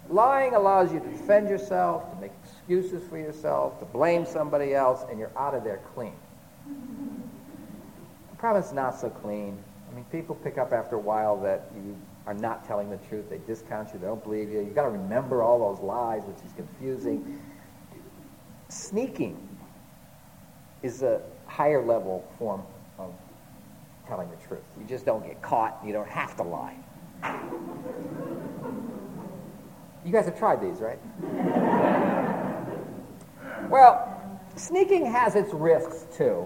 lying 0.09 0.53
allows 0.53 0.91
you 0.91 0.99
to 0.99 1.09
defend 1.09 1.49
yourself, 1.49 2.09
to 2.11 2.21
make 2.21 2.31
excuses 2.43 3.07
for 3.07 3.17
yourself, 3.17 3.79
to 3.79 3.85
blame 3.85 4.25
somebody 4.25 4.73
else, 4.73 5.05
and 5.09 5.19
you're 5.19 5.31
out 5.37 5.53
of 5.53 5.63
there 5.63 5.79
clean. 5.93 6.13
The 6.65 8.37
problem 8.37 8.63
is 8.63 8.73
not 8.73 8.99
so 8.99 9.09
clean. 9.09 9.57
I 9.89 9.95
mean, 9.95 10.05
people 10.11 10.35
pick 10.35 10.57
up 10.57 10.73
after 10.73 10.95
a 10.95 10.99
while 10.99 11.37
that 11.41 11.71
you 11.75 11.95
are 12.27 12.33
not 12.33 12.67
telling 12.67 12.89
the 12.89 12.97
truth. 12.97 13.29
They 13.29 13.39
discount 13.47 13.93
you. 13.93 13.99
They 13.99 14.05
don't 14.05 14.21
believe 14.21 14.51
you. 14.51 14.59
You've 14.59 14.75
got 14.75 14.83
to 14.83 14.89
remember 14.89 15.41
all 15.41 15.73
those 15.73 15.81
lies, 15.81 16.23
which 16.25 16.37
is 16.45 16.51
confusing. 16.53 17.41
Sneaking 18.67 19.37
is 20.83 21.01
a 21.03 21.21
higher 21.45 21.83
level 21.83 22.29
form 22.37 22.61
of 22.99 23.13
telling 24.07 24.29
the 24.29 24.35
truth. 24.45 24.63
You 24.77 24.85
just 24.85 25.05
don't 25.05 25.25
get 25.25 25.41
caught. 25.41 25.79
You 25.85 25.93
don't 25.93 26.07
have 26.09 26.35
to 26.35 26.43
lie. 26.43 26.75
You 30.05 30.11
guys 30.11 30.25
have 30.25 30.37
tried 30.37 30.61
these, 30.61 30.79
right? 30.79 30.99
well, 33.69 34.41
sneaking 34.57 35.05
has 35.05 35.35
its 35.35 35.53
risks 35.53 36.05
too. 36.15 36.45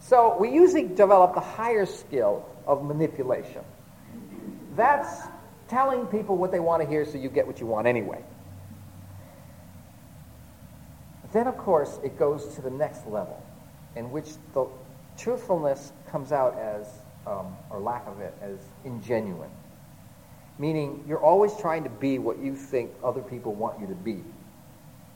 So 0.00 0.38
we 0.40 0.50
usually 0.50 0.84
develop 0.84 1.34
the 1.34 1.40
higher 1.40 1.84
skill 1.84 2.48
of 2.66 2.82
manipulation. 2.82 3.62
That's 4.78 5.26
telling 5.66 6.06
people 6.06 6.36
what 6.36 6.52
they 6.52 6.60
want 6.60 6.80
to 6.84 6.88
hear 6.88 7.04
so 7.04 7.18
you 7.18 7.28
get 7.28 7.48
what 7.48 7.58
you 7.58 7.66
want 7.66 7.88
anyway. 7.88 8.22
Then, 11.32 11.48
of 11.48 11.58
course, 11.58 11.98
it 12.04 12.16
goes 12.16 12.54
to 12.54 12.62
the 12.62 12.70
next 12.70 13.04
level 13.08 13.42
in 13.96 14.12
which 14.12 14.28
the 14.54 14.66
truthfulness 15.18 15.92
comes 16.08 16.30
out 16.30 16.56
as, 16.56 16.86
um, 17.26 17.56
or 17.70 17.80
lack 17.80 18.06
of 18.06 18.20
it, 18.20 18.32
as 18.40 18.60
ingenuine. 18.86 19.50
Meaning 20.60 21.04
you're 21.08 21.20
always 21.20 21.56
trying 21.56 21.82
to 21.82 21.90
be 21.90 22.20
what 22.20 22.38
you 22.38 22.54
think 22.54 22.92
other 23.02 23.20
people 23.20 23.56
want 23.56 23.80
you 23.80 23.88
to 23.88 23.96
be 23.96 24.22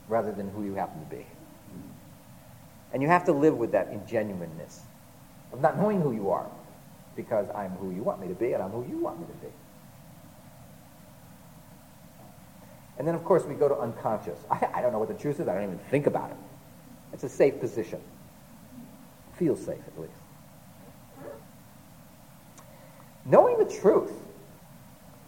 rather 0.08 0.32
than 0.32 0.50
who 0.50 0.64
you 0.64 0.74
happen 0.74 0.98
to 0.98 1.06
be. 1.06 1.24
And 2.92 3.00
you 3.00 3.06
have 3.06 3.24
to 3.26 3.32
live 3.32 3.56
with 3.56 3.70
that 3.72 3.92
ingenuineness 3.92 4.80
of 5.52 5.60
not 5.60 5.78
knowing 5.78 6.00
who 6.00 6.10
you 6.10 6.30
are 6.30 6.50
because 7.16 7.46
I'm 7.54 7.70
who 7.72 7.90
you 7.90 8.02
want 8.02 8.20
me 8.20 8.28
to 8.28 8.34
be 8.34 8.52
and 8.52 8.62
I'm 8.62 8.70
who 8.70 8.86
you 8.88 8.98
want 8.98 9.20
me 9.20 9.26
to 9.26 9.46
be. 9.46 9.52
And 12.98 13.08
then, 13.08 13.14
of 13.14 13.24
course, 13.24 13.44
we 13.44 13.54
go 13.54 13.68
to 13.68 13.78
unconscious. 13.78 14.38
I, 14.50 14.68
I 14.74 14.82
don't 14.82 14.92
know 14.92 14.98
what 14.98 15.08
the 15.08 15.14
truth 15.14 15.40
is. 15.40 15.48
I 15.48 15.54
don't 15.54 15.64
even 15.64 15.78
think 15.90 16.06
about 16.06 16.30
it. 16.30 16.36
It's 17.12 17.24
a 17.24 17.28
safe 17.28 17.60
position 17.60 18.00
feel 19.42 19.56
safe 19.56 19.82
at 19.86 20.00
least. 20.00 20.12
Knowing 23.24 23.58
the 23.58 23.64
truth 23.80 24.12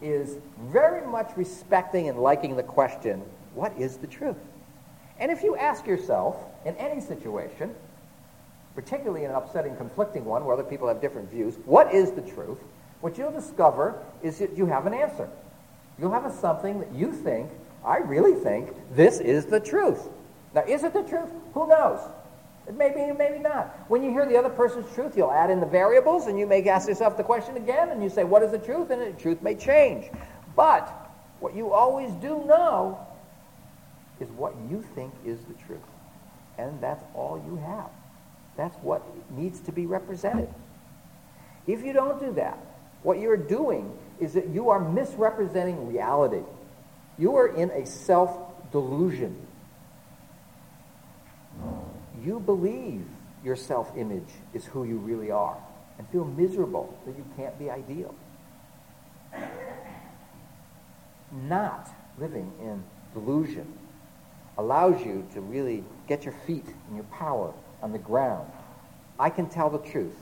is 0.01 0.37
very 0.59 1.05
much 1.05 1.31
respecting 1.35 2.07
and 2.07 2.19
liking 2.19 2.55
the 2.55 2.63
question, 2.63 3.21
what 3.53 3.77
is 3.77 3.97
the 3.97 4.07
truth? 4.07 4.37
And 5.19 5.31
if 5.31 5.43
you 5.43 5.57
ask 5.57 5.85
yourself 5.85 6.37
in 6.65 6.75
any 6.75 7.01
situation, 7.01 7.73
particularly 8.75 9.23
in 9.23 9.31
an 9.31 9.37
upsetting, 9.37 9.75
conflicting 9.77 10.25
one 10.25 10.45
where 10.45 10.53
other 10.53 10.63
people 10.63 10.87
have 10.87 11.01
different 11.01 11.31
views, 11.31 11.55
what 11.65 11.93
is 11.93 12.11
the 12.11 12.21
truth? 12.21 12.59
What 13.01 13.17
you'll 13.17 13.31
discover 13.31 14.03
is 14.21 14.39
that 14.39 14.57
you 14.57 14.65
have 14.65 14.85
an 14.85 14.93
answer. 14.93 15.29
You'll 15.97 16.11
have 16.11 16.25
a 16.25 16.31
something 16.31 16.79
that 16.81 16.93
you 16.93 17.11
think, 17.11 17.49
I 17.85 17.97
really 17.97 18.33
think, 18.33 18.69
this 18.91 19.19
is 19.19 19.45
the 19.45 19.59
truth. 19.59 20.07
Now, 20.53 20.63
is 20.67 20.83
it 20.83 20.93
the 20.93 21.03
truth? 21.03 21.29
Who 21.53 21.67
knows? 21.67 21.99
It 22.67 22.75
may 22.75 22.89
be, 22.89 23.11
maybe 23.17 23.39
not. 23.39 23.67
When 23.89 24.03
you 24.03 24.09
hear 24.09 24.25
the 24.25 24.37
other 24.37 24.49
person's 24.49 24.91
truth, 24.93 25.15
you'll 25.15 25.31
add 25.31 25.51
in 25.51 25.59
the 25.59 25.65
variables, 25.65 26.27
and 26.27 26.39
you 26.39 26.47
may 26.47 26.67
ask 26.67 26.87
yourself 26.87 27.15
the 27.15 27.23
question 27.23 27.57
again, 27.57 27.89
and 27.89 28.01
you 28.01 28.09
say, 28.09 28.23
what 28.23 28.41
is 28.41 28.51
the 28.51 28.57
truth? 28.57 28.89
And 28.89 29.01
the 29.01 29.11
truth 29.21 29.41
may 29.41 29.55
change. 29.55 30.09
But 30.55 30.89
what 31.39 31.55
you 31.55 31.71
always 31.71 32.11
do 32.13 32.43
know 32.45 33.05
is 34.19 34.29
what 34.29 34.55
you 34.69 34.83
think 34.95 35.13
is 35.25 35.39
the 35.41 35.53
truth. 35.65 35.79
And 36.57 36.81
that's 36.81 37.03
all 37.13 37.41
you 37.45 37.57
have. 37.57 37.89
That's 38.57 38.75
what 38.77 39.03
needs 39.31 39.59
to 39.61 39.71
be 39.71 39.85
represented. 39.85 40.49
If 41.67 41.83
you 41.83 41.93
don't 41.93 42.19
do 42.19 42.31
that, 42.33 42.57
what 43.03 43.19
you're 43.19 43.37
doing 43.37 43.91
is 44.19 44.33
that 44.33 44.47
you 44.49 44.69
are 44.69 44.79
misrepresenting 44.79 45.87
reality. 45.87 46.43
You 47.17 47.35
are 47.35 47.47
in 47.47 47.69
a 47.71 47.85
self-delusion. 47.85 49.35
You 52.23 52.39
believe 52.39 53.05
your 53.43 53.55
self-image 53.55 54.29
is 54.53 54.65
who 54.65 54.83
you 54.85 54.97
really 54.97 55.31
are 55.31 55.57
and 55.97 56.07
feel 56.09 56.25
miserable 56.25 56.97
that 57.05 57.15
you 57.15 57.25
can't 57.37 57.57
be 57.59 57.69
ideal. 57.69 58.15
Not 61.31 61.89
living 62.17 62.51
in 62.61 62.83
delusion 63.13 63.71
allows 64.57 65.05
you 65.05 65.27
to 65.33 65.41
really 65.41 65.83
get 66.07 66.23
your 66.23 66.33
feet 66.45 66.65
and 66.87 66.95
your 66.95 67.05
power 67.05 67.53
on 67.81 67.91
the 67.91 67.99
ground. 67.99 68.49
I 69.19 69.29
can 69.29 69.47
tell 69.47 69.69
the 69.69 69.79
truth 69.79 70.15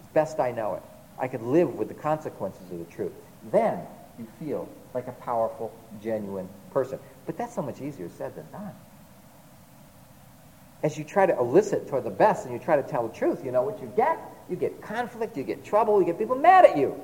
as 0.00 0.06
best 0.14 0.40
I 0.40 0.52
know 0.52 0.74
it. 0.74 0.82
I 1.18 1.28
can 1.28 1.52
live 1.52 1.74
with 1.74 1.88
the 1.88 1.94
consequences 1.94 2.70
of 2.70 2.78
the 2.78 2.84
truth. 2.86 3.12
Then 3.50 3.80
you 4.18 4.26
feel 4.38 4.68
like 4.94 5.06
a 5.06 5.12
powerful, 5.12 5.72
genuine 6.02 6.48
person. 6.72 6.98
But 7.26 7.36
that's 7.36 7.54
so 7.54 7.62
much 7.62 7.80
easier 7.80 8.08
said 8.16 8.34
than 8.34 8.50
done. 8.50 8.72
As 10.82 10.96
you 10.96 11.04
try 11.04 11.26
to 11.26 11.36
elicit 11.36 11.88
toward 11.88 12.04
the 12.04 12.10
best 12.10 12.44
and 12.44 12.54
you 12.54 12.60
try 12.60 12.76
to 12.80 12.88
tell 12.88 13.08
the 13.08 13.14
truth, 13.14 13.44
you 13.44 13.50
know 13.50 13.62
what 13.62 13.80
you 13.82 13.92
get? 13.96 14.18
You 14.48 14.56
get 14.56 14.80
conflict, 14.80 15.36
you 15.36 15.42
get 15.42 15.64
trouble, 15.64 16.00
you 16.00 16.06
get 16.06 16.18
people 16.18 16.36
mad 16.36 16.64
at 16.64 16.76
you. 16.78 16.98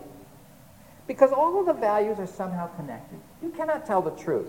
Because 1.07 1.33
all 1.33 1.61
of 1.61 1.67
the 1.67 1.73
values 1.73 2.19
are 2.19 2.27
somehow 2.27 2.69
connected. 2.77 3.19
You 3.43 3.51
cannot 3.51 3.85
tell 3.85 4.01
the 4.01 4.13
truth 4.13 4.49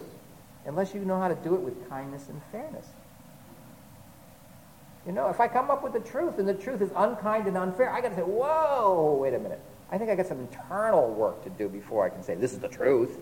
unless 0.66 0.94
you 0.94 1.02
know 1.02 1.20
how 1.20 1.28
to 1.28 1.36
do 1.36 1.56
it 1.56 1.62
with 1.62 1.90
kindness 1.90 2.30
and 2.30 2.42
fairness. 2.52 2.88
You 5.06 5.12
know, 5.12 5.30
if 5.30 5.40
I 5.40 5.48
come 5.48 5.70
up 5.70 5.84
with 5.84 5.94
the 5.94 6.00
truth 6.00 6.40
and 6.40 6.48
the 6.48 6.54
truth 6.54 6.82
is 6.82 6.90
unkind 6.96 7.48
and 7.48 7.56
unfair, 7.56 7.92
I 7.92 8.02
got 8.02 8.10
to 8.10 8.16
say, 8.16 8.22
whoa, 8.22 9.18
wait 9.22 9.34
a 9.34 9.40
minute. 9.40 9.62
I 9.92 9.98
think 9.98 10.10
I 10.10 10.16
got 10.16 10.26
some 10.26 10.40
internal 10.40 11.14
work 11.14 11.44
to 11.44 11.50
do 11.52 11.70
before 11.70 12.04
I 12.06 12.10
can 12.10 12.24
say 12.24 12.34
this 12.34 12.54
is 12.54 12.60
the 12.60 12.68
truth. 12.68 13.20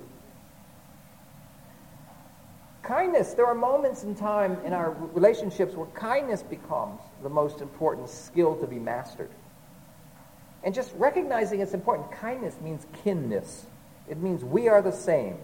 Kindness, 2.83 3.33
there 3.33 3.45
are 3.45 3.55
moments 3.55 4.03
in 4.03 4.15
time 4.15 4.57
in 4.65 4.73
our 4.73 4.91
relationships 5.13 5.73
where 5.73 5.87
kindness 5.87 6.41
becomes 6.41 6.99
the 7.21 7.29
most 7.29 7.61
important 7.61 8.09
skill 8.09 8.55
to 8.57 8.67
be 8.67 8.79
mastered. 8.79 9.29
And 10.63 10.73
just 10.73 10.93
recognizing 10.95 11.59
it's 11.59 11.73
important, 11.73 12.11
kindness 12.11 12.55
means 12.61 12.85
kinness. 13.03 13.65
It 14.09 14.17
means 14.17 14.43
we 14.43 14.69
are 14.69 14.81
the 14.81 14.91
same. 14.91 15.37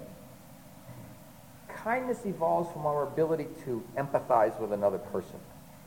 Kindness 1.68 2.26
evolves 2.26 2.72
from 2.72 2.86
our 2.86 3.04
ability 3.04 3.48
to 3.66 3.84
empathize 3.98 4.60
with 4.60 4.72
another 4.74 4.98
person. 4.98 5.40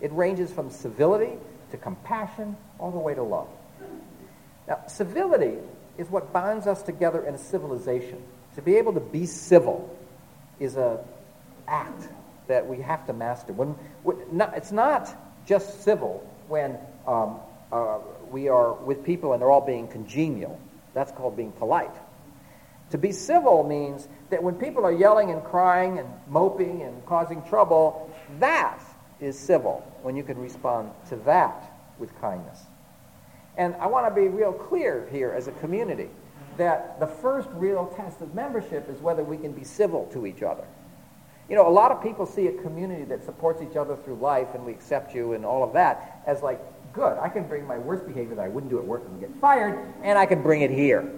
It 0.03 0.11
ranges 0.13 0.51
from 0.53 0.69
civility 0.69 1.39
to 1.71 1.77
compassion 1.79 2.57
all 2.79 2.91
the 2.91 2.99
way 2.99 3.15
to 3.15 3.23
love. 3.23 3.49
Now, 4.67 4.81
civility 4.89 5.59
is 5.97 6.11
what 6.11 6.33
binds 6.33 6.67
us 6.67 6.83
together 6.83 7.25
in 7.25 7.35
a 7.35 7.39
civilization. 7.39 8.21
To 8.57 8.63
be 8.63 8.77
able 8.77 8.93
to 8.95 9.01
be 9.01 9.27
civil 9.27 9.97
is 10.59 10.77
an 10.77 10.99
act 11.69 12.09
that 12.49 12.67
we 12.67 12.79
have 12.79 13.07
to 13.07 13.13
master. 13.13 13.53
When, 13.53 13.77
not, 14.33 14.57
it's 14.57 14.73
not 14.73 15.15
just 15.47 15.85
civil 15.85 16.29
when 16.49 16.79
um, 17.07 17.39
uh, 17.71 17.99
we 18.31 18.49
are 18.49 18.73
with 18.73 19.05
people 19.05 19.33
and 19.33 19.41
they're 19.41 19.51
all 19.51 19.65
being 19.65 19.87
congenial. 19.87 20.59
That's 20.95 21.13
called 21.13 21.37
being 21.37 21.53
polite. 21.53 21.95
To 22.91 22.99
be 22.99 23.13
civil 23.13 23.63
means 23.63 24.09
that 24.31 24.43
when 24.43 24.57
people 24.57 24.85
are 24.85 24.93
yelling 24.93 25.31
and 25.31 25.45
crying 25.45 26.01
and 26.01 26.09
moping 26.29 26.83
and 26.83 27.07
causing 27.07 27.43
trouble, 27.45 28.11
that 28.41 28.81
is 29.21 29.39
civil 29.39 29.87
when 30.03 30.17
you 30.17 30.23
can 30.23 30.39
respond 30.39 30.91
to 31.09 31.17
that 31.17 31.73
with 31.99 32.19
kindness. 32.21 32.61
And 33.57 33.75
I 33.77 33.87
want 33.87 34.07
to 34.09 34.15
be 34.15 34.29
real 34.29 34.53
clear 34.53 35.09
here 35.13 35.31
as 35.31 35.47
a 35.47 35.53
community 35.53 36.09
that 36.57 37.01
the 37.01 37.07
first 37.07 37.49
real 37.53 37.87
test 37.97 38.21
of 38.21 38.35
membership 38.35 38.89
is 38.89 39.01
whether 39.01 39.23
we 39.25 39.37
can 39.37 39.53
be 39.53 39.65
civil 39.65 40.07
to 40.13 40.27
each 40.27 40.43
other. 40.43 40.65
You 41.49 41.57
know, 41.57 41.69
a 41.69 41.71
lot 41.71 41.91
of 41.91 42.03
people 42.03 42.25
see 42.25 42.47
a 42.47 42.63
community 42.63 43.05
that 43.05 43.25
supports 43.25 43.63
each 43.63 43.77
other 43.77 43.97
through 43.97 44.17
life 44.17 44.49
and 44.55 44.65
we 44.65 44.73
accept 44.73 45.15
you 45.15 45.33
and 45.35 45.45
all 45.45 45.65
of 45.65 45.73
that 45.75 46.23
as 46.27 46.43
like, 46.43 46.61
good, 46.93 47.19
I 47.19 47.29
can 47.29 47.47
bring 47.47 47.67
my 47.67 47.79
worst 47.79 48.07
behavior 48.07 48.35
that 48.35 48.45
I 48.45 48.49
wouldn't 48.49 48.71
do 48.71 48.79
at 48.79 48.85
work 48.85 49.03
and 49.07 49.19
get 49.21 49.31
fired, 49.41 49.79
and 50.03 50.19
I 50.19 50.27
can 50.27 50.43
bring 50.43 50.63
it 50.63 50.71
here. 50.71 51.11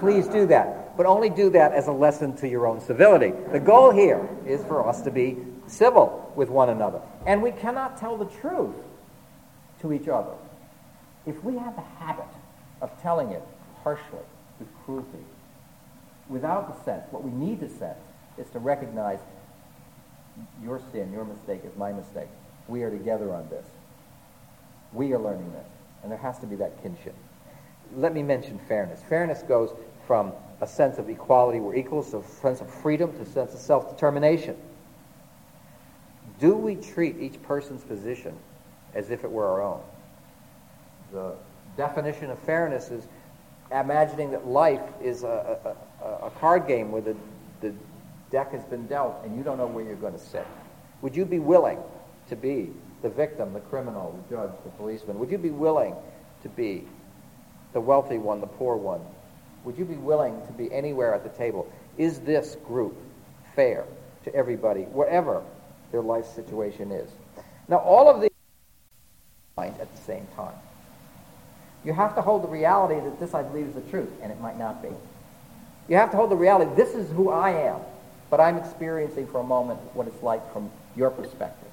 Please 0.00 0.26
do 0.26 0.46
that. 0.46 0.96
But 0.96 1.06
only 1.06 1.30
do 1.30 1.50
that 1.50 1.72
as 1.72 1.86
a 1.86 1.92
lesson 1.92 2.36
to 2.36 2.48
your 2.48 2.66
own 2.66 2.80
civility. 2.80 3.32
The 3.52 3.60
goal 3.60 3.90
here 3.90 4.28
is 4.46 4.62
for 4.64 4.86
us 4.86 5.02
to 5.02 5.10
be 5.10 5.36
civil 5.66 6.32
with 6.36 6.48
one 6.48 6.68
another. 6.68 7.00
And 7.26 7.42
we 7.42 7.52
cannot 7.52 7.98
tell 7.98 8.16
the 8.16 8.26
truth 8.26 8.76
to 9.80 9.92
each 9.92 10.08
other 10.08 10.34
if 11.26 11.42
we 11.42 11.56
have 11.56 11.74
the 11.74 11.82
habit 11.82 12.28
of 12.80 12.90
telling 13.02 13.30
it 13.30 13.42
harshly, 13.82 14.18
with 14.58 14.68
cruelty, 14.84 15.24
without 16.28 16.68
the 16.68 16.84
sense, 16.84 17.04
what 17.10 17.24
we 17.24 17.30
need 17.30 17.60
to 17.60 17.68
sense 17.68 17.98
is 18.38 18.48
to 18.50 18.58
recognize 18.58 19.18
your 20.62 20.80
sin, 20.92 21.12
your 21.12 21.24
mistake 21.24 21.62
is 21.64 21.76
my 21.76 21.92
mistake. 21.92 22.28
We 22.68 22.82
are 22.82 22.90
together 22.90 23.32
on 23.32 23.48
this. 23.48 23.66
We 24.92 25.12
are 25.12 25.18
learning 25.18 25.52
this. 25.52 25.66
And 26.02 26.10
there 26.10 26.18
has 26.18 26.38
to 26.40 26.46
be 26.46 26.56
that 26.56 26.82
kinship. 26.82 27.14
Let 27.96 28.14
me 28.14 28.22
mention 28.22 28.58
fairness. 28.68 29.00
Fairness 29.08 29.42
goes 29.42 29.70
from 30.06 30.32
a 30.60 30.66
sense 30.66 30.98
of 30.98 31.08
equality, 31.08 31.60
we're 31.60 31.76
equals, 31.76 32.10
to 32.10 32.18
a 32.18 32.24
sense 32.24 32.60
of 32.60 32.70
freedom, 32.70 33.12
to 33.12 33.22
a 33.22 33.26
sense 33.26 33.54
of 33.54 33.60
self-determination. 33.60 34.56
Do 36.44 36.54
we 36.54 36.74
treat 36.74 37.18
each 37.20 37.40
person's 37.44 37.82
position 37.84 38.36
as 38.92 39.08
if 39.08 39.24
it 39.24 39.32
were 39.32 39.46
our 39.46 39.62
own? 39.62 39.80
The 41.10 41.36
definition 41.78 42.28
of 42.28 42.38
fairness 42.40 42.90
is 42.90 43.08
imagining 43.72 44.32
that 44.32 44.46
life 44.46 44.82
is 45.02 45.22
a, 45.22 45.74
a, 46.02 46.26
a 46.26 46.30
card 46.38 46.66
game 46.68 46.92
where 46.92 47.00
the, 47.00 47.16
the 47.62 47.72
deck 48.30 48.52
has 48.52 48.62
been 48.66 48.86
dealt 48.88 49.24
and 49.24 49.34
you 49.38 49.42
don't 49.42 49.56
know 49.56 49.66
where 49.66 49.86
you're 49.86 49.96
going 49.96 50.12
to 50.12 50.18
sit. 50.18 50.46
Would 51.00 51.16
you 51.16 51.24
be 51.24 51.38
willing 51.38 51.78
to 52.28 52.36
be 52.36 52.68
the 53.00 53.08
victim, 53.08 53.54
the 53.54 53.60
criminal, 53.60 54.14
the 54.28 54.36
judge, 54.36 54.52
the 54.64 54.70
policeman? 54.72 55.18
Would 55.20 55.30
you 55.30 55.38
be 55.38 55.48
willing 55.48 55.94
to 56.42 56.50
be 56.50 56.84
the 57.72 57.80
wealthy 57.80 58.18
one, 58.18 58.42
the 58.42 58.46
poor 58.46 58.76
one? 58.76 59.00
Would 59.64 59.78
you 59.78 59.86
be 59.86 59.96
willing 59.96 60.46
to 60.46 60.52
be 60.52 60.70
anywhere 60.70 61.14
at 61.14 61.22
the 61.22 61.30
table? 61.38 61.72
Is 61.96 62.20
this 62.20 62.58
group 62.66 62.98
fair 63.56 63.86
to 64.24 64.34
everybody, 64.34 64.82
whatever 64.82 65.42
their 65.94 66.02
life 66.02 66.26
situation 66.26 66.90
is? 66.90 67.08
Now, 67.68 67.76
all 67.76 68.10
of 68.10 68.20
these 68.20 68.30
at 69.56 69.94
the 69.94 70.02
same 70.02 70.26
time. 70.34 70.56
You 71.84 71.92
have 71.92 72.16
to 72.16 72.20
hold 72.20 72.42
the 72.42 72.48
reality 72.48 72.98
that 72.98 73.20
this, 73.20 73.32
I 73.32 73.44
believe, 73.44 73.68
is 73.68 73.74
the 73.74 73.80
truth, 73.82 74.10
and 74.20 74.32
it 74.32 74.40
might 74.40 74.58
not 74.58 74.82
be. 74.82 74.88
You 75.88 75.96
have 75.96 76.10
to 76.10 76.16
hold 76.16 76.32
the 76.32 76.36
reality, 76.36 76.74
this 76.74 76.94
is 76.94 77.08
who 77.12 77.30
I 77.30 77.50
am, 77.50 77.78
but 78.28 78.40
I'm 78.40 78.56
experiencing 78.56 79.28
for 79.28 79.38
a 79.38 79.44
moment 79.44 79.78
what 79.94 80.08
it's 80.08 80.20
like 80.20 80.52
from 80.52 80.68
your 80.96 81.10
perspective. 81.10 81.70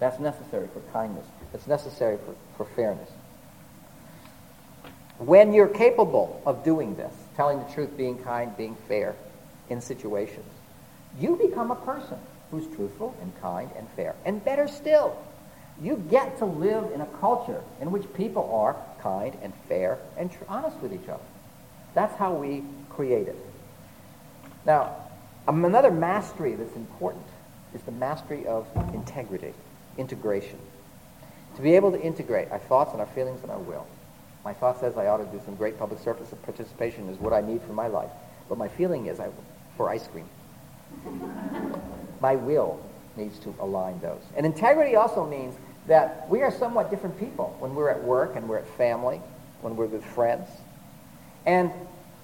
That's 0.00 0.18
necessary 0.18 0.66
for 0.72 0.80
kindness. 0.92 1.26
It's 1.52 1.68
necessary 1.68 2.16
for, 2.16 2.34
for 2.56 2.70
fairness. 2.74 3.10
When 5.18 5.52
you're 5.52 5.68
capable 5.68 6.42
of 6.44 6.64
doing 6.64 6.96
this, 6.96 7.14
telling 7.36 7.60
the 7.60 7.72
truth, 7.72 7.96
being 7.96 8.18
kind, 8.18 8.56
being 8.56 8.76
fair 8.88 9.14
in 9.70 9.80
situations, 9.80 10.50
you 11.20 11.36
become 11.36 11.70
a 11.70 11.76
person 11.76 12.18
who's 12.54 12.74
truthful 12.76 13.16
and 13.20 13.32
kind 13.40 13.70
and 13.76 13.88
fair. 13.90 14.14
And 14.24 14.44
better 14.44 14.68
still, 14.68 15.16
you 15.80 16.02
get 16.10 16.38
to 16.38 16.44
live 16.44 16.92
in 16.92 17.00
a 17.00 17.06
culture 17.20 17.62
in 17.80 17.90
which 17.90 18.12
people 18.14 18.50
are 18.54 18.76
kind 19.00 19.36
and 19.42 19.52
fair 19.68 19.98
and 20.16 20.30
tr- 20.30 20.44
honest 20.48 20.76
with 20.78 20.92
each 20.92 21.08
other. 21.08 21.22
That's 21.94 22.16
how 22.16 22.34
we 22.34 22.62
create 22.90 23.28
it. 23.28 23.36
Now, 24.64 24.96
um, 25.48 25.64
another 25.64 25.90
mastery 25.90 26.54
that's 26.54 26.76
important 26.76 27.24
is 27.74 27.82
the 27.82 27.92
mastery 27.92 28.46
of 28.46 28.66
integrity, 28.94 29.52
integration. 29.98 30.58
To 31.56 31.62
be 31.62 31.74
able 31.76 31.92
to 31.92 32.00
integrate 32.00 32.50
our 32.50 32.58
thoughts 32.58 32.92
and 32.92 33.00
our 33.00 33.06
feelings 33.08 33.42
and 33.42 33.50
our 33.50 33.58
will. 33.58 33.86
My 34.44 34.52
thought 34.52 34.78
says 34.80 34.96
I 34.96 35.06
ought 35.06 35.18
to 35.18 35.24
do 35.24 35.40
some 35.44 35.56
great 35.56 35.78
public 35.78 36.00
service 36.00 36.32
participation 36.42 37.08
is 37.08 37.18
what 37.18 37.32
I 37.32 37.40
need 37.40 37.62
for 37.62 37.72
my 37.72 37.88
life. 37.88 38.10
But 38.48 38.58
my 38.58 38.68
feeling 38.68 39.06
is 39.06 39.18
I, 39.20 39.28
for 39.76 39.88
ice 39.88 40.06
cream. 40.08 40.28
My 42.24 42.36
will 42.36 42.80
needs 43.16 43.38
to 43.40 43.54
align 43.60 44.00
those. 44.00 44.22
And 44.34 44.46
integrity 44.46 44.96
also 44.96 45.26
means 45.26 45.54
that 45.88 46.26
we 46.30 46.40
are 46.40 46.50
somewhat 46.50 46.90
different 46.90 47.20
people 47.20 47.54
when 47.58 47.74
we're 47.74 47.90
at 47.90 48.02
work 48.02 48.34
and 48.34 48.48
we're 48.48 48.56
at 48.56 48.66
family, 48.78 49.20
when 49.60 49.76
we're 49.76 49.84
with 49.84 50.02
friends. 50.02 50.48
And 51.44 51.70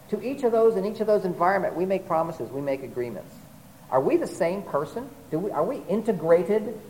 to 0.09 0.23
each 0.23 0.43
of 0.43 0.53
those, 0.53 0.77
in 0.77 0.87
each 0.87 1.01
of 1.01 1.07
those 1.07 1.27
environments, 1.27 1.77
we 1.77 1.85
make 1.85 2.07
promises, 2.07 2.51
we 2.51 2.63
make 2.63 2.83
agreements. 2.83 3.35
Are 3.91 4.01
we 4.01 4.17
the 4.17 4.27
same 4.27 4.63
person? 4.63 5.07
Do 5.31 5.39
we, 5.39 5.51
are 5.51 5.65
we 5.65 5.83
integrated 5.87 6.81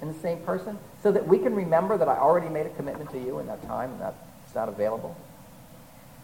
in 0.00 0.06
the 0.06 0.20
same 0.20 0.38
person 0.42 0.78
so 1.02 1.10
that 1.10 1.26
we 1.26 1.38
can 1.38 1.56
remember 1.56 1.98
that 1.98 2.08
I 2.08 2.18
already 2.18 2.48
made 2.48 2.66
a 2.66 2.74
commitment 2.78 3.10
to 3.10 3.18
you 3.18 3.40
in 3.40 3.48
that 3.48 3.66
time 3.66 3.90
and 3.90 4.00
that's 4.00 4.54
not 4.54 4.68
available? 4.68 5.16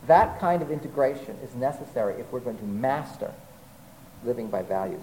That 0.06 0.38
kind 0.38 0.62
of 0.62 0.70
integration 0.70 1.36
is 1.42 1.52
necessary 1.56 2.20
if 2.20 2.30
we're 2.30 2.38
going 2.38 2.58
to 2.58 2.64
master 2.64 3.34
living 4.24 4.46
by 4.46 4.62
values. 4.62 5.02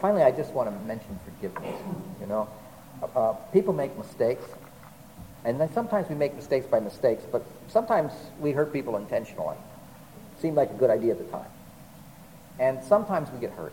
Finally, 0.00 0.22
I 0.22 0.30
just 0.30 0.52
want 0.52 0.68
to 0.68 0.86
mention 0.86 1.18
forgiveness. 1.24 1.80
You 2.20 2.26
know, 2.26 2.48
uh, 3.14 3.32
people 3.52 3.72
make 3.72 3.96
mistakes, 3.96 4.44
And 5.44 5.60
then 5.60 5.72
sometimes 5.72 6.08
we 6.08 6.14
make 6.14 6.34
mistakes 6.34 6.66
by 6.66 6.80
mistakes, 6.80 7.24
but 7.30 7.44
sometimes 7.68 8.12
we 8.40 8.52
hurt 8.52 8.72
people 8.72 8.96
intentionally. 8.96 9.56
Seemed 10.40 10.56
like 10.56 10.70
a 10.70 10.74
good 10.74 10.90
idea 10.90 11.12
at 11.12 11.18
the 11.18 11.24
time. 11.24 11.50
And 12.58 12.82
sometimes 12.84 13.30
we 13.30 13.38
get 13.38 13.52
hurt. 13.52 13.72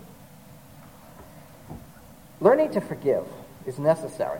Learning 2.39 2.71
to 2.71 2.81
forgive 2.81 3.25
is 3.65 3.79
necessary, 3.79 4.39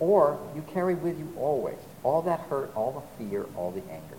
or 0.00 0.38
you 0.56 0.62
carry 0.62 0.94
with 0.94 1.18
you 1.18 1.32
always 1.38 1.78
all 2.02 2.22
that 2.22 2.40
hurt, 2.40 2.72
all 2.74 2.92
the 2.92 3.24
fear, 3.24 3.46
all 3.56 3.70
the 3.70 3.82
anger. 3.90 4.18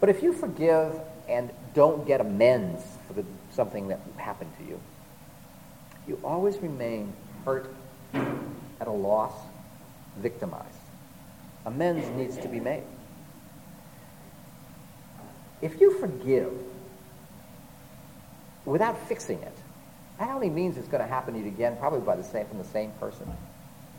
But 0.00 0.10
if 0.10 0.22
you 0.22 0.32
forgive 0.32 1.00
and 1.28 1.50
don't 1.74 2.06
get 2.06 2.20
amends 2.20 2.82
for 3.06 3.14
the, 3.14 3.24
something 3.52 3.88
that 3.88 4.00
happened 4.16 4.50
to 4.58 4.64
you, 4.64 4.80
you 6.06 6.18
always 6.24 6.58
remain 6.58 7.12
hurt, 7.44 7.72
at 8.14 8.88
a 8.88 8.90
loss, 8.90 9.32
victimized. 10.18 10.66
Amends 11.64 12.08
needs 12.16 12.36
to 12.38 12.48
be 12.48 12.58
made. 12.58 12.82
If 15.60 15.80
you 15.80 15.98
forgive 16.00 16.52
without 18.64 18.98
fixing 19.08 19.38
it, 19.38 19.56
that 20.18 20.30
only 20.30 20.50
means 20.50 20.76
it's 20.76 20.88
going 20.88 21.02
to 21.02 21.08
happen 21.08 21.34
to 21.34 21.40
you 21.40 21.46
again, 21.46 21.76
probably 21.78 22.00
by 22.00 22.16
the 22.16 22.24
same 22.24 22.46
from 22.46 22.58
the 22.58 22.64
same 22.64 22.90
person, 22.98 23.30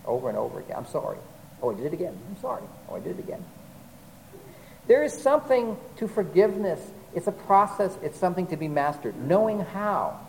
over 0.06 0.28
and 0.30 0.38
over 0.38 0.60
again. 0.60 0.76
I'm 0.78 0.88
sorry. 0.88 1.18
Oh, 1.62 1.72
I 1.72 1.76
did 1.76 1.86
it 1.86 1.94
again. 1.94 2.18
I'm 2.30 2.42
sorry. 2.42 2.64
Oh, 2.90 2.96
I 2.96 3.00
did 3.00 3.18
it 3.18 3.24
again. 3.24 3.44
There 4.88 5.04
is 5.04 5.14
something 5.14 5.78
to 5.98 6.08
forgiveness. 6.10 6.82
It's 7.16 7.28
a 7.28 7.32
process. 7.32 7.98
It's 8.02 8.18
something 8.18 8.48
to 8.48 8.58
be 8.58 8.68
mastered. 8.68 9.16
Knowing 9.16 9.60
how 9.60 10.20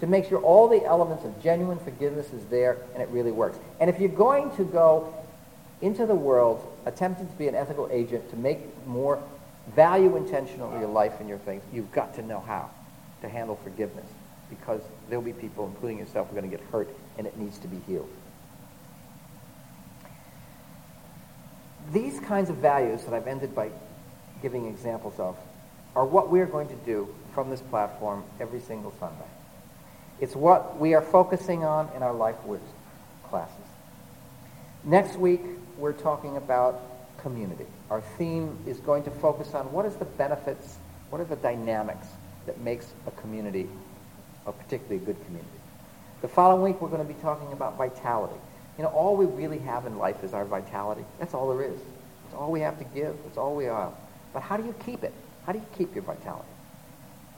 to 0.00 0.06
make 0.06 0.28
sure 0.28 0.40
all 0.40 0.68
the 0.68 0.84
elements 0.84 1.24
of 1.24 1.42
genuine 1.42 1.78
forgiveness 1.78 2.32
is 2.32 2.44
there 2.46 2.78
and 2.92 3.02
it 3.02 3.08
really 3.10 3.30
works. 3.30 3.58
And 3.80 3.88
if 3.88 4.00
you're 4.00 4.08
going 4.08 4.50
to 4.56 4.64
go 4.64 5.14
into 5.80 6.06
the 6.06 6.14
world 6.14 6.66
attempting 6.86 7.28
to 7.28 7.34
be 7.34 7.48
an 7.48 7.54
ethical 7.54 7.88
agent 7.92 8.28
to 8.30 8.36
make 8.36 8.58
more 8.86 9.22
value 9.76 10.16
intentional 10.16 10.72
in 10.74 10.80
your 10.80 10.88
life 10.88 11.20
and 11.20 11.28
your 11.28 11.38
things, 11.38 11.62
you've 11.72 11.92
got 11.92 12.14
to 12.16 12.22
know 12.22 12.40
how 12.40 12.68
to 13.20 13.28
handle 13.28 13.56
forgiveness 13.62 14.06
because 14.50 14.80
there'll 15.08 15.24
be 15.24 15.32
people, 15.32 15.66
including 15.66 15.98
yourself, 15.98 16.28
who 16.28 16.36
are 16.36 16.40
going 16.40 16.50
to 16.50 16.56
get 16.56 16.66
hurt 16.70 16.88
and 17.16 17.26
it 17.26 17.36
needs 17.38 17.58
to 17.58 17.68
be 17.68 17.78
healed. 17.86 18.10
These 21.92 22.20
kinds 22.20 22.50
of 22.50 22.56
values 22.56 23.04
that 23.04 23.14
I've 23.14 23.26
ended 23.26 23.54
by 23.54 23.70
giving 24.40 24.66
examples 24.66 25.14
of 25.18 25.36
are 25.94 26.04
what 26.04 26.30
we're 26.30 26.46
going 26.46 26.68
to 26.68 26.76
do 26.86 27.08
from 27.34 27.50
this 27.50 27.60
platform 27.60 28.24
every 28.40 28.60
single 28.60 28.92
Sunday. 28.98 29.24
It's 30.20 30.36
what 30.36 30.78
we 30.78 30.94
are 30.94 31.02
focusing 31.02 31.64
on 31.64 31.90
in 31.96 32.02
our 32.02 32.12
Life 32.12 32.42
Wisdom 32.44 32.68
classes. 33.28 33.56
Next 34.84 35.16
week, 35.16 35.42
we're 35.78 35.92
talking 35.92 36.36
about 36.36 36.80
community. 37.18 37.66
Our 37.90 38.00
theme 38.00 38.56
is 38.66 38.78
going 38.80 39.04
to 39.04 39.10
focus 39.10 39.54
on 39.54 39.72
what 39.72 39.86
is 39.86 39.94
the 39.96 40.04
benefits, 40.04 40.76
what 41.10 41.20
are 41.20 41.24
the 41.24 41.36
dynamics 41.36 42.06
that 42.46 42.60
makes 42.60 42.86
a 43.06 43.10
community 43.12 43.68
a 44.46 44.52
particularly 44.52 45.04
good 45.04 45.16
community. 45.24 45.48
The 46.20 46.28
following 46.28 46.62
week, 46.62 46.80
we're 46.80 46.88
going 46.88 47.06
to 47.06 47.12
be 47.12 47.20
talking 47.20 47.52
about 47.52 47.76
vitality. 47.76 48.38
You 48.76 48.84
know, 48.84 48.90
all 48.90 49.16
we 49.16 49.26
really 49.26 49.58
have 49.60 49.86
in 49.86 49.98
life 49.98 50.24
is 50.24 50.34
our 50.34 50.44
vitality. 50.44 51.04
That's 51.18 51.34
all 51.34 51.48
there 51.54 51.66
is. 51.66 51.78
It's 52.26 52.34
all 52.34 52.50
we 52.50 52.60
have 52.60 52.78
to 52.78 52.84
give. 52.84 53.16
It's 53.26 53.36
all 53.36 53.54
we 53.54 53.66
are. 53.66 53.92
But 54.32 54.42
how 54.42 54.56
do 54.56 54.64
you 54.64 54.74
keep 54.84 55.04
it? 55.04 55.12
How 55.46 55.52
do 55.52 55.58
you 55.58 55.66
keep 55.76 55.94
your 55.94 56.04
vitality? 56.04 56.48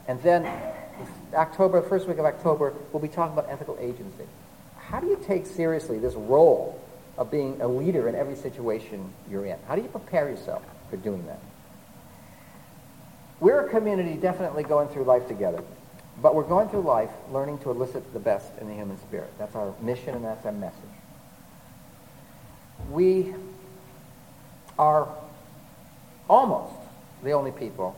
And 0.07 0.21
then 0.21 0.45
October, 1.33 1.81
first 1.81 2.07
week 2.07 2.17
of 2.17 2.25
October, 2.25 2.73
we'll 2.91 3.01
be 3.01 3.07
talking 3.07 3.33
about 3.33 3.49
ethical 3.49 3.77
agency. 3.79 4.25
How 4.77 4.99
do 4.99 5.07
you 5.07 5.19
take 5.25 5.45
seriously 5.45 5.97
this 5.99 6.13
role 6.13 6.79
of 7.17 7.31
being 7.31 7.59
a 7.61 7.67
leader 7.67 8.07
in 8.07 8.15
every 8.15 8.35
situation 8.35 9.11
you're 9.29 9.45
in? 9.45 9.57
How 9.67 9.75
do 9.75 9.81
you 9.81 9.87
prepare 9.87 10.29
yourself 10.29 10.63
for 10.89 10.97
doing 10.97 11.25
that? 11.25 11.39
We're 13.39 13.65
a 13.65 13.69
community 13.69 14.15
definitely 14.15 14.63
going 14.63 14.87
through 14.89 15.03
life 15.03 15.27
together. 15.27 15.63
But 16.21 16.35
we're 16.35 16.43
going 16.43 16.69
through 16.69 16.81
life 16.81 17.09
learning 17.31 17.57
to 17.59 17.71
elicit 17.71 18.13
the 18.13 18.19
best 18.19 18.49
in 18.61 18.67
the 18.67 18.73
human 18.73 18.97
spirit. 18.99 19.33
That's 19.37 19.55
our 19.55 19.73
mission 19.81 20.15
and 20.15 20.23
that's 20.23 20.45
our 20.45 20.53
message 20.53 20.79
we 22.89 23.33
are 24.77 25.07
almost 26.29 26.73
the 27.23 27.31
only 27.31 27.51
people 27.51 27.95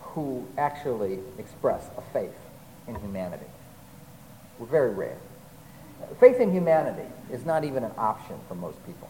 who 0.00 0.46
actually 0.58 1.18
express 1.38 1.88
a 1.96 2.02
faith 2.12 2.34
in 2.86 2.94
humanity. 2.96 3.46
We're 4.58 4.66
very 4.66 4.90
rare. 4.90 5.16
Faith 6.20 6.40
in 6.40 6.52
humanity 6.52 7.08
is 7.30 7.44
not 7.44 7.64
even 7.64 7.84
an 7.84 7.92
option 7.96 8.36
for 8.48 8.54
most 8.54 8.84
people. 8.84 9.08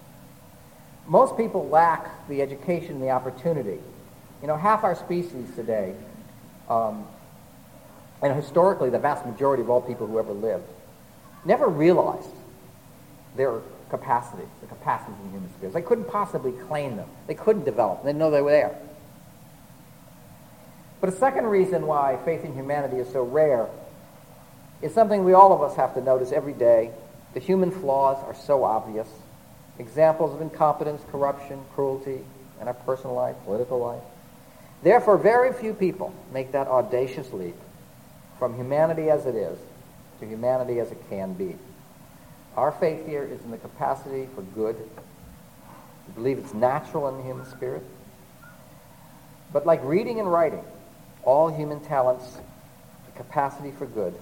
Most 1.07 1.36
people 1.36 1.68
lack 1.68 2.28
the 2.28 2.42
education, 2.42 3.00
the 3.00 3.11
opportunity. 3.11 3.78
You 4.40 4.48
know, 4.48 4.57
half 4.57 4.84
our 4.84 4.94
species 4.94 5.48
today, 5.57 5.94
um, 6.68 7.07
and 8.22 8.34
historically 8.34 8.90
the 8.90 8.98
vast 8.98 9.26
majority 9.26 9.62
of 9.62 9.70
all 9.70 9.80
people 9.80 10.07
who 10.07 10.18
ever 10.18 10.32
lived, 10.32 10.64
never 11.44 11.66
realized 11.66 12.28
their 13.36 13.61
capacity, 13.93 14.45
the 14.62 14.66
capacities 14.66 15.14
in 15.22 15.32
human 15.32 15.53
spirits. 15.53 15.74
They 15.74 15.82
couldn't 15.82 16.09
possibly 16.09 16.53
claim 16.53 16.97
them. 16.97 17.09
They 17.26 17.34
couldn't 17.34 17.64
develop. 17.64 18.05
They 18.05 18.14
know 18.14 18.30
they 18.30 18.40
were 18.40 18.51
there. 18.51 18.74
But 21.03 21.11
a 21.11 21.12
second 21.12 21.45
reason 21.47 21.86
why 21.86 22.18
faith 22.24 22.43
in 22.43 22.55
humanity 22.55 22.97
is 22.97 23.12
so 23.12 23.22
rare 23.22 23.68
is 24.80 24.95
something 24.95 25.24
we 25.24 25.34
all 25.34 25.53
of 25.53 25.61
us 25.61 25.76
have 25.76 25.93
to 25.95 26.01
notice 26.01 26.32
every 26.32 26.55
day. 26.55 26.90
The 27.34 27.40
human 27.40 27.70
flaws 27.70 28.16
are 28.24 28.34
so 28.34 28.64
obvious. 28.64 29.09
Examples 29.78 30.34
of 30.34 30.40
incompetence, 30.40 31.03
corruption, 31.11 31.61
cruelty 31.74 32.20
in 32.62 32.68
our 32.68 32.74
personal 32.74 33.14
life, 33.14 33.36
political 33.45 33.78
life. 33.78 34.03
Therefore, 34.82 35.18
very 35.18 35.53
few 35.53 35.74
people 35.74 36.14
make 36.32 36.53
that 36.53 36.66
audacious 36.66 37.30
leap 37.32 37.57
from 38.38 38.55
humanity 38.57 39.11
as 39.11 39.26
it 39.26 39.34
is 39.34 39.59
to 40.20 40.26
humanity 40.26 40.80
as 40.80 40.90
it 40.90 40.99
can 41.11 41.34
be. 41.34 41.57
Our 42.57 42.72
faith 42.72 43.07
here 43.07 43.24
is 43.24 43.42
in 43.42 43.50
the 43.50 43.57
capacity 43.57 44.28
for 44.34 44.42
good. 44.42 44.76
We 46.09 46.14
believe 46.14 46.38
it's 46.38 46.53
natural 46.53 47.09
in 47.09 47.16
the 47.16 47.22
human 47.22 47.46
spirit. 47.46 47.82
But 49.53 49.64
like 49.66 49.82
reading 49.84 50.20
and 50.20 50.30
writing, 50.30 50.64
all 51.24 51.48
human 51.48 51.80
talents, 51.80 52.38
the 53.07 53.12
capacity 53.22 53.70
for 53.70 53.86
good, 53.86 54.14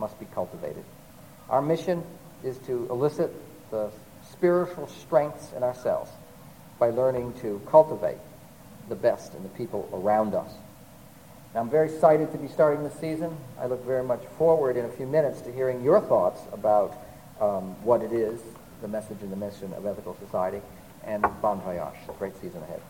must 0.00 0.18
be 0.18 0.26
cultivated. 0.34 0.84
Our 1.48 1.62
mission 1.62 2.02
is 2.42 2.58
to 2.66 2.88
elicit 2.90 3.32
the 3.70 3.90
spiritual 4.30 4.88
strengths 4.88 5.52
in 5.52 5.62
ourselves 5.62 6.10
by 6.78 6.90
learning 6.90 7.34
to 7.42 7.60
cultivate 7.68 8.18
the 8.88 8.94
best 8.96 9.34
in 9.34 9.42
the 9.42 9.48
people 9.50 9.88
around 9.92 10.34
us. 10.34 10.50
Now, 11.54 11.60
I'm 11.60 11.70
very 11.70 11.92
excited 11.92 12.32
to 12.32 12.38
be 12.38 12.48
starting 12.48 12.82
the 12.82 12.90
season. 12.90 13.36
I 13.60 13.66
look 13.66 13.84
very 13.84 14.02
much 14.02 14.22
forward 14.38 14.76
in 14.76 14.84
a 14.84 14.88
few 14.88 15.06
minutes 15.06 15.40
to 15.42 15.52
hearing 15.52 15.82
your 15.82 16.00
thoughts 16.00 16.40
about 16.52 16.96
um, 17.40 17.74
what 17.84 18.02
it 18.02 18.12
is, 18.12 18.40
the 18.80 18.88
message 18.88 19.18
and 19.22 19.32
the 19.32 19.36
mission 19.36 19.72
of 19.74 19.86
Ethical 19.86 20.16
Society, 20.24 20.60
and 21.04 21.22
bon 21.42 21.60
voyage. 21.60 21.94
Great 22.18 22.34
season 22.40 22.62
ahead. 22.62 22.80